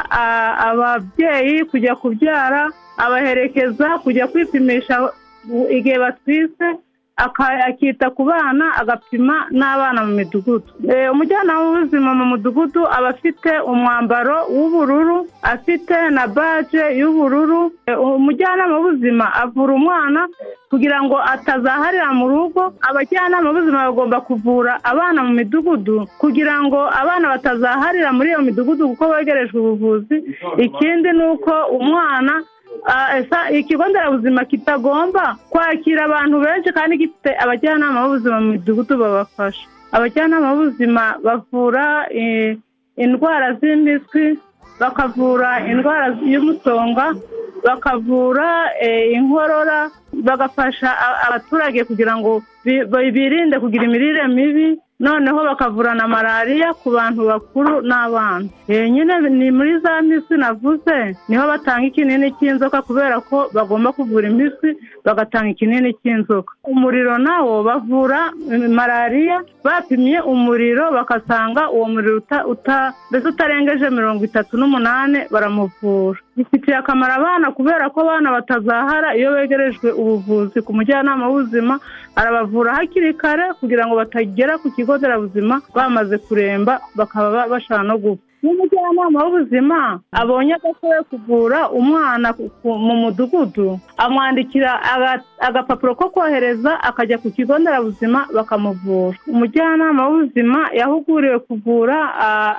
ababyeyi 0.67 1.65
kujya 1.65 1.95
kubyara 1.95 2.71
abaherekeza 2.98 3.88
kujya 4.04 4.28
kwipimisha 4.28 5.10
igihe 5.69 5.98
batwise 6.00 6.65
aka- 7.17 7.65
akita 7.67 8.10
ku 8.12 8.23
bana 8.25 8.75
agapima 8.75 9.47
n'abana 9.51 10.04
mu 10.06 10.13
midugudu. 10.19 10.67
Eh, 10.89 11.12
umujyanama 11.12 11.62
w'ubuzima 11.63 12.12
mu 12.13 12.25
mudugudu 12.36 12.82
aba 12.88 13.10
afite 13.15 13.51
umwambaro 13.63 14.38
w'ubururu 14.51 15.28
afite 15.41 15.95
na 16.12 16.28
baje 16.28 16.84
y'ubururu. 16.99 17.71
Eh, 17.88 17.95
umujyanama 17.99 18.75
w'ubuzima 18.78 19.25
avura 19.34 19.73
umwana 19.73 20.28
kugira 20.69 20.99
ngo 21.04 21.15
atazaharira 21.34 22.12
mu 22.13 22.28
rugo. 22.28 22.73
Abajyanama 22.89 23.47
b'ubuzima 23.54 23.88
bagomba 23.88 24.19
kuvura 24.21 24.80
abana 24.84 25.23
mu 25.23 25.32
midugudu 25.39 26.08
kugira 26.19 26.60
ngo 26.67 26.80
abana 26.91 27.30
batazaharira 27.32 28.12
muri 28.12 28.30
iyo 28.36 28.41
midugudu 28.43 28.89
kuko 28.91 29.08
begerejwe 29.15 29.56
ubuvuzi. 29.60 30.17
Ikindi 30.60 31.10
ni 31.15 31.23
uko 31.32 31.54
umwana 31.80 32.43
ikigo 33.52 33.88
nderabuzima 33.88 34.45
kitagomba 34.45 35.36
kwakira 35.50 36.06
abantu 36.06 36.39
benshi 36.39 36.69
kandi 36.74 36.98
gifite 36.98 37.30
abajyanama 37.39 38.02
b'ubuzima 38.04 38.38
mu 38.41 38.52
midugudu 38.52 38.98
babafasha. 38.98 39.65
Abajyanama 39.91 40.54
b'ubuzima 40.56 41.15
bavura 41.24 42.06
eh, 42.12 42.58
indwara 42.98 43.54
z'impiswi 43.60 44.39
bakavura 44.80 45.65
indwara 45.71 46.15
y'umusonga 46.21 47.15
bakavura 47.65 48.69
eh, 48.82 49.13
inkorora 49.17 49.89
bagafasha 50.13 50.89
abaturage 51.28 51.84
kugira 51.84 52.17
ngo 52.17 52.43
bi- 52.65 52.86
bi- 52.86 53.12
birinde 53.12 53.60
kugira 53.60 53.84
imirire 53.86 54.28
mibi 54.28 54.78
noneho 54.99 55.43
bakavura 55.43 55.93
na 55.95 56.08
malariya 56.08 56.73
ku 56.73 56.91
bantu 56.91 57.21
bakuru 57.27 57.81
n'abana. 57.81 58.47
Eh, 58.67 58.89
nyine 58.91 59.29
ni 59.29 59.51
muri 59.51 59.79
za 59.84 60.01
mpiswi 60.01 60.38
navuze 60.38 61.15
ni 61.29 61.36
ho 61.38 61.43
batanga 61.47 61.86
ikinini 61.88 62.31
cy'inzoka 62.39 62.81
kubera 62.81 63.19
ko 63.19 63.49
bagomba 63.53 63.91
kuvura 63.91 64.27
impiswi 64.29 64.77
bagatanga 65.05 65.49
ikinini 65.51 65.93
cy'inzoka. 65.99 66.53
Umuriro 66.63 67.17
nawo 67.17 67.63
bavura 67.63 68.31
malariya 68.69 69.43
bapimye 69.63 70.19
umuriro 70.21 70.91
bagasanga 70.91 71.69
uwo 71.71 71.86
muriro 71.93 72.21
mbese 73.10 73.27
utarengeje 73.27 73.89
mirongo 73.89 74.23
itatu 74.25 74.58
n'umunani 74.58 75.19
baramuvura. 75.31 76.19
Bifitiye 76.36 76.78
akamaro 76.78 77.13
abana 77.13 77.52
kubera 77.52 77.89
ko 77.89 78.02
abana 78.02 78.32
batazahara. 78.32 79.15
Iyo 79.15 79.32
begerejwe 79.34 79.91
ubuvuzi 79.91 80.62
ku 80.62 80.74
mujyanama 80.74 81.28
w'ubuzima 81.28 81.80
arabavura 82.15 82.76
hakiri 82.76 83.13
kare 83.13 83.54
kugira 83.60 83.88
ngo 83.88 83.95
batagera 83.95 84.58
ku 84.58 84.71
kigo 84.71 84.98
nderabuzima 84.98 85.62
bamaze 85.76 86.17
kuremba 86.17 86.80
bakaba 86.95 87.30
ba- 87.32 87.48
bashaka 87.48 87.84
no 87.84 87.98
gupfa 87.98 88.24
n'umujyanama 88.43 89.19
w'ubuzima 89.26 90.00
abonye 90.12 90.54
adashoboye 90.54 91.02
kuvura 91.10 91.60
umwana 91.69 92.28
mu 92.63 92.95
mudugudu 93.04 93.80
amwandikira 93.98 94.71
aga- 94.93 95.24
agapapuro 95.39 95.95
ko 95.95 96.10
kohereza 96.13 96.78
akajya 96.84 97.17
ku 97.17 97.32
kigo 97.32 97.58
nderabuzima 97.58 98.28
bakamuvura. 98.36 99.17
Umujyanama 99.28 100.02
w'ubuzima 100.08 100.60
yahuguriwe 100.80 101.39
kuvura 101.48 101.98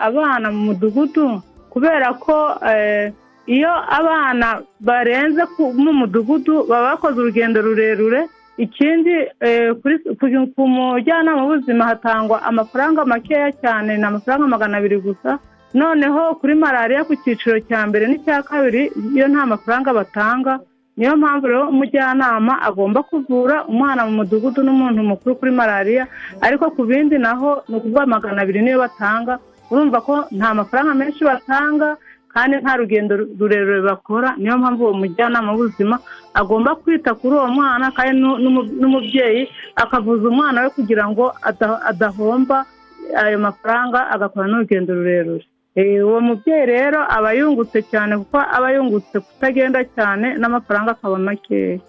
abana 0.09 0.51
mu 0.51 0.61
mudugudu 0.75 1.41
kubera 1.71 2.09
ko 2.19 2.57
eh, 2.67 3.13
iyo 3.47 3.73
abana 3.99 4.63
barenze 4.81 5.43
mu 5.85 5.93
mudugudu 6.01 6.67
baba 6.69 6.91
bakoze 6.91 7.17
urugendo 7.21 7.63
rurerure 7.63 8.27
ikindi 8.59 9.15
eh, 9.41 9.71
ku 10.57 10.63
mujyanama 10.69 11.43
w'ubuzima 11.45 11.85
hatangwa 11.85 12.43
amafaranga 12.43 13.05
makeya 13.05 13.53
cyane 13.63 13.97
ni 13.97 14.05
amafaranga 14.05 14.47
magana 14.47 14.77
abiri 14.79 14.99
gusa. 14.99 15.39
Noneho 15.75 16.35
kuri 16.41 16.55
malariya 16.55 17.05
ku 17.05 17.13
cyiciro 17.21 17.61
cya 17.69 17.85
mbere 17.87 18.09
n'icya 18.09 18.43
kabiri 18.49 18.83
iyo 19.15 19.29
nta 19.29 19.45
mafaranga 19.47 19.93
batanga 19.93 20.53
niyo 20.97 21.17
mpamvu 21.21 21.47
rero 21.47 21.69
umujyanama 21.69 22.63
agomba 22.65 23.03
kuvura 23.05 23.65
umwana 23.69 24.07
mu 24.09 24.13
mudugudu 24.25 24.65
n'umuntu 24.65 25.01
mukuru 25.05 25.37
kuri 25.37 25.53
malariya 25.53 26.05
ariko 26.41 26.71
ku 26.73 26.83
bindi 26.89 27.19
naho 27.21 27.61
ni 27.69 27.77
ukuvuga 27.77 28.07
magana 28.07 28.41
abiri 28.43 28.63
niyo 28.65 28.79
batanga. 28.81 29.37
Urumva 29.71 30.01
ko 30.01 30.15
nta 30.33 30.55
mafaranga 30.55 30.95
menshi 30.97 31.21
batanga 31.25 31.97
kandi 32.37 32.57
nta 32.61 32.77
rugendo 32.77 33.13
rurerure 33.41 33.81
bakora 33.81 34.37
niyo 34.37 34.59
mpamvu 34.61 34.83
uwo 34.85 34.93
mujyanama 35.01 35.53
w'ubuzima 35.57 35.97
agomba 36.37 36.75
kwita 36.77 37.15
kuri 37.17 37.33
uwo 37.37 37.49
mwana 37.49 37.89
kandi 37.97 38.13
n'u- 38.21 38.37
n'umu- 38.43 38.69
n'umubyeyi 38.81 39.49
akavuza 39.77 40.29
umwana 40.29 40.63
we 40.63 40.69
kugira 40.77 41.09
ngo 41.09 41.33
ada- 41.49 41.81
adahomba 41.91 42.67
ayo 43.17 43.39
mafaranga 43.41 44.11
agakora 44.13 44.47
n'urugendo 44.49 44.93
rurerure. 44.95 45.45
Eh, 45.77 46.05
uwo 46.07 46.21
mubyeyi 46.21 46.67
rero 46.67 47.01
aba 47.09 47.33
yungutse 47.33 47.83
cyane 47.89 48.17
kuko 48.21 48.37
aba 48.57 48.69
yungutse 48.77 49.17
kutagenda 49.21 49.81
cyane 49.97 50.37
n'amafaranga 50.41 50.91
akaba 50.93 51.17
makeya 51.19 51.81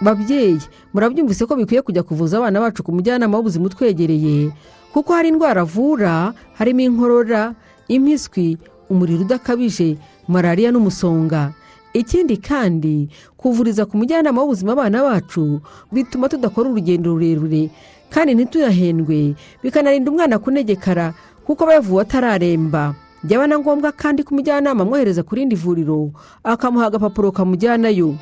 babyeyi 0.00 0.60
murabyumvise 0.94 1.42
ko 1.46 1.56
bikwiye 1.56 1.82
kujya 1.82 2.02
kuvuza 2.06 2.38
abana 2.38 2.60
bacu 2.60 2.80
ku 2.86 2.92
mujyanama 2.92 3.36
w'ubuzima 3.36 3.66
utwegereye? 3.66 4.52
Kuko 4.92 5.12
hari 5.12 5.28
indwara 5.28 5.62
avura 5.62 6.32
harimo 6.58 6.80
inkorora 6.80 7.54
impiswi 7.88 8.58
umuriro 8.90 9.22
udakabije 9.24 9.96
malariya 10.28 10.72
n'umusonga. 10.72 11.52
Ikindi 11.92 12.36
kandi 12.36 13.08
kuvuriza 13.36 13.86
ku 13.88 13.96
mujyanama 13.96 14.42
w'ubuzima 14.44 14.72
abana 14.72 15.02
bacu 15.02 15.60
bituma 15.92 16.28
tudakora 16.28 16.68
urugendo 16.70 17.10
rurerure 17.16 17.70
kandi 18.12 18.34
ntituyahendwe 18.34 19.34
bikanarinda 19.64 20.10
umwana 20.10 20.38
kunegekara 20.38 21.14
kuko 21.46 21.64
aba 21.64 21.74
yavuwe 21.80 22.02
atararemba. 22.02 22.94
Byaba 23.24 23.46
na 23.46 23.58
ngombwa 23.58 23.90
kandi 23.92 24.22
ko 24.22 24.30
umujyanama 24.36 24.84
amwohereza 24.84 25.22
ku 25.26 25.34
rindi 25.34 25.56
vuriro 25.56 26.12
akamuha 26.44 26.86
agapapuro 26.86 27.32
kamujyanayo. 27.32 28.14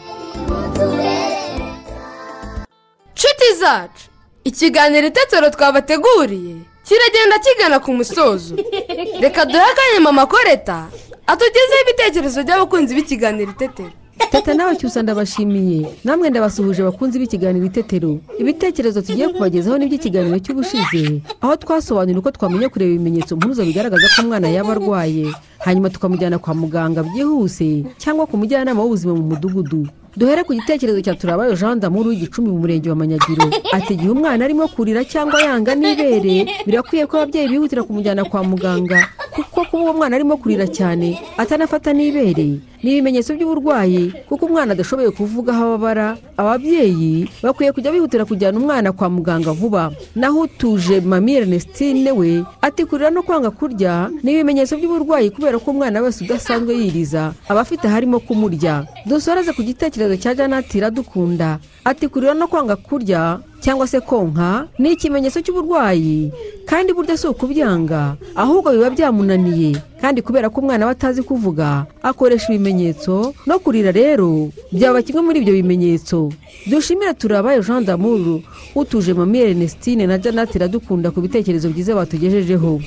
Nshuti 3.14 3.48
zacu 3.60 4.08
ikiganiro 4.48 5.06
itetero 5.06 5.50
twabateguriye. 5.50 6.56
Kiragenda 6.86 7.36
kigana 7.44 7.78
ku 7.80 7.90
musozo. 7.92 8.54
Reka 9.22 9.44
duhe 9.44 9.64
akanya 9.72 10.00
mama 10.00 10.26
koreta 10.26 10.86
atugezeho 11.26 11.82
ibitekerezo 11.82 12.38
by'abakunzi 12.46 12.94
b'ikiganiro 12.94 13.50
itetero. 13.50 13.90
Teta 14.30 14.54
nawe 14.54 14.76
cyusa 14.76 15.02
ndabashimiye. 15.02 15.86
Namwe 16.04 16.30
ndabasuhuje 16.30 16.82
abakunzi 16.82 17.18
b'ikiganiro 17.18 17.66
itetero. 17.66 18.18
Ibitekerezo 18.38 19.02
tugiye 19.02 19.28
kubagezaho 19.28 19.78
n'iby'ikiganiro 19.78 20.38
cy'ubushize. 20.38 21.22
Aho 21.42 21.56
twasobanura 21.56 22.18
uko 22.18 22.30
twamenya 22.30 22.68
kureba 22.68 22.92
ibimenyetso 22.94 23.36
mpuruza 23.36 23.66
bigaragaza 23.66 24.06
ko 24.14 24.22
umwana 24.22 24.48
yaba 24.48 24.72
arwaye. 24.78 25.26
Hanyuma 25.58 25.90
tukamujyana 25.90 26.38
kwa 26.38 26.54
muganga 26.54 27.02
byihuse 27.02 27.84
cyangwa 27.98 28.26
ku 28.30 28.38
mujyanama 28.38 28.78
w'ubuzima 28.82 29.14
mu 29.18 29.22
mudugudu. 29.34 29.90
Duhere 30.16 30.44
ku 30.44 30.54
gitekerezo 30.54 31.00
cya 31.04 31.14
turabayo 31.14 31.54
jean 31.54 31.76
d'amour 31.80 32.06
w'igicumbi 32.08 32.50
mu 32.50 32.58
murenge 32.64 32.88
wa 32.90 32.96
manyagiro. 32.96 33.50
Ati 33.72 33.94
igihe 33.94 34.10
umwana 34.10 34.44
arimo 34.44 34.64
kurira 34.68 35.04
cyangwa 35.04 35.42
yanga 35.42 35.74
n'ibere 35.76 36.46
birakwiye 36.66 37.04
ko 37.06 37.20
ababyeyi 37.20 37.48
bihutira 37.52 37.82
kumujyana 37.84 38.24
kwa 38.24 38.40
muganga 38.44 39.08
kuko 39.36 39.64
kuba 39.68 39.82
uwo 39.82 39.92
mwana 39.92 40.16
arimo 40.16 40.36
kurira 40.40 40.64
cyane 40.66 41.20
atanafata 41.36 41.92
n'ibere. 41.92 42.60
Ni 42.82 42.92
ibimenyetso 42.92 43.34
by'uburwayi 43.34 44.12
kuko 44.28 44.46
umwana 44.46 44.72
adashoboye 44.72 45.10
kuvuga 45.10 45.52
aho 45.52 45.64
ababara 45.74 46.16
ababyeyi 46.36 47.28
bakwiye 47.42 47.72
kujya 47.72 47.92
bihutira 47.92 48.24
kujyana 48.24 48.56
umwana 48.58 48.92
kwa 48.92 49.08
muganga 49.10 49.52
vuba. 49.52 49.92
Naho 50.16 50.40
utuje 50.48 51.00
mami 51.00 51.34
ernestine 51.44 52.12
we 52.12 52.44
ati 52.62 52.84
kurira 52.88 53.10
no 53.10 53.20
kwanga 53.22 53.50
kurya 53.50 54.08
ni 54.22 54.32
ibimenyetso 54.32 54.76
by'uburwayi 54.80 55.28
kubera 55.30 55.58
ko 55.60 55.70
umwana 55.76 56.00
wese 56.00 56.24
udasanzwe 56.24 56.72
yiriza 56.72 57.32
aba 57.48 57.60
afite 57.60 57.84
harimo 57.88 58.20
kumurya. 58.20 58.86
Dusoreze 59.06 59.52
ku 59.52 59.62
gitekerezo 59.66 60.05
cya 60.14 60.34
janati 60.38 60.78
iradukunda. 60.78 61.58
Ati 61.84 62.06
kurira 62.06 62.34
no 62.34 62.46
kwanga 62.46 62.76
kurya 62.78 63.42
cyangwa 63.60 63.86
se 63.86 63.98
konka 64.00 64.68
ni 64.78 64.92
ikimenyetso 64.94 65.42
cy'uburwayi 65.42 66.30
kandi 66.66 66.94
burya 66.94 67.18
si 67.18 67.26
ukubyanga 67.26 68.14
ahubwo 68.38 68.70
biba 68.70 68.90
byamunaniye. 68.94 69.74
Kandi 69.98 70.22
kubera 70.22 70.46
ko 70.46 70.60
umwana 70.62 70.86
we 70.86 70.92
atazi 70.94 71.22
kuvuga 71.22 71.86
akoresha 72.02 72.52
ibimenyetso 72.54 73.34
no 73.46 73.58
kurira 73.58 73.90
rero 73.90 74.50
byaba 74.70 75.02
kimwe 75.02 75.22
muri 75.22 75.38
ibyo 75.42 75.54
bimenyetso. 75.58 76.30
Dushimire 76.70 77.14
turabaye 77.14 77.58
jean 77.62 77.82
d'amour 77.82 78.42
utuje 78.74 79.14
mami 79.14 79.38
ernestine 79.40 80.06
na 80.06 80.18
janati 80.18 80.58
iradukunda 80.58 81.10
ku 81.10 81.20
bitekerezo 81.20 81.68
byiza 81.74 81.98
batugejejeho. 81.98 82.78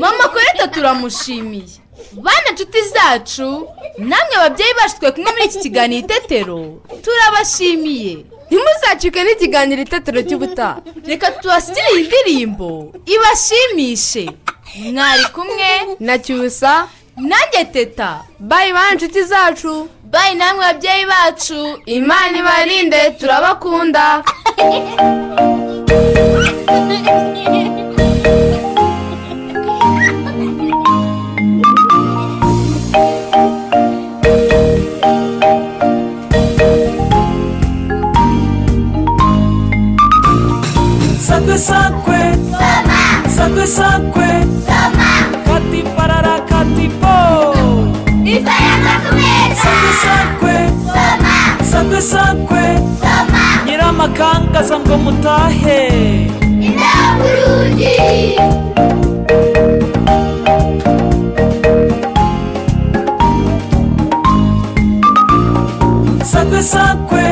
Mama 0.00 0.24
koreta 0.28 0.68
turamushimiye. 0.68 1.83
Bana 2.22 2.50
nshuti 2.52 2.78
zacu 2.82 3.68
namwe 3.98 4.34
ababyeyi 4.36 4.74
bacu 4.78 4.96
twe 5.00 5.10
kumwe 5.12 5.30
muri 5.32 5.44
iki 5.44 5.58
kiganiro 5.58 6.00
itetero? 6.06 6.58
Turabashimiye. 7.04 8.14
Ntimuzacike 8.48 9.20
n'ikiganiro 9.24 9.82
itetero 9.82 10.20
cy'ubutaha 10.28 10.76
reka 11.06 11.30
tubashyire 11.30 11.82
iyi 11.94 12.06
ndirimbo. 12.08 12.92
Ibashimishe. 13.14 14.24
Mwari 14.92 15.24
kumwe 15.34 15.70
na 16.00 16.18
cyusa. 16.18 16.88
Nanjye 17.16 17.64
teta. 17.72 18.10
Bayi 18.38 18.72
bana 18.72 18.94
nshuti 18.94 19.22
zacu. 19.22 19.88
Bayi 20.12 20.34
namwe 20.34 20.60
babyeyi 20.66 21.04
bacu. 21.06 21.60
Imana 21.86 22.38
ibarinde 22.38 23.10
turabakunda. 23.18 24.22
sakwe 41.58 42.20
sakwe 43.36 43.66
sakwe 43.66 43.66
sakwe 43.66 44.28
kati 45.46 45.80
parara 45.96 46.40
kati 46.50 46.88
po. 47.00 47.16
Sakwe 49.62 49.90
sakwe 50.04 50.56
sakwe 51.70 52.00
sakwe 52.12 52.64
nyiramakangaza 53.66 54.76
ngo 54.80 54.96
mutahe. 55.04 55.80
Sakwe 66.32 66.62
sakwe 66.62 67.24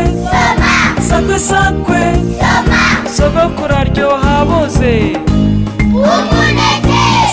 sakwe 1.08 1.38
sakwe 1.48 2.02
sogokuru 3.16 3.75
aryoha 3.81 4.44
boze 4.48 4.94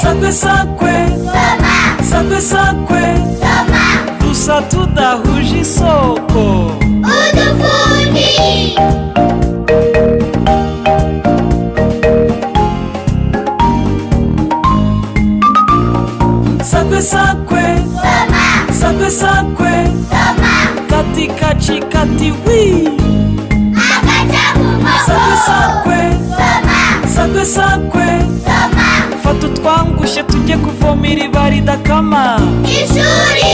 sakwe 0.02 0.32
sakwe 0.42 0.96
sakwe 2.10 2.40
sakwe 2.42 3.04
dusa 4.20 4.62
tudahuje 4.70 5.58
isoko. 5.62 6.46
Sakwe 16.72 17.02
sakwe 17.02 17.64
sakwe 18.80 19.10
sakwe 19.10 19.74
kati 20.90 21.28
kaci 21.40 21.80
kati 21.92 22.32
wi 22.46 22.90
sakwe 25.46 26.00
sakwe 26.36 26.66
sakwe 27.16 27.46
sakwe 27.46 28.08
fata 29.24 29.48
utwangushye 29.48 30.24
tujye 30.24 30.58
kuvoma 30.58 31.08
iriba 31.08 31.50
ridakama 31.50 32.40
ishuri. 32.64 33.54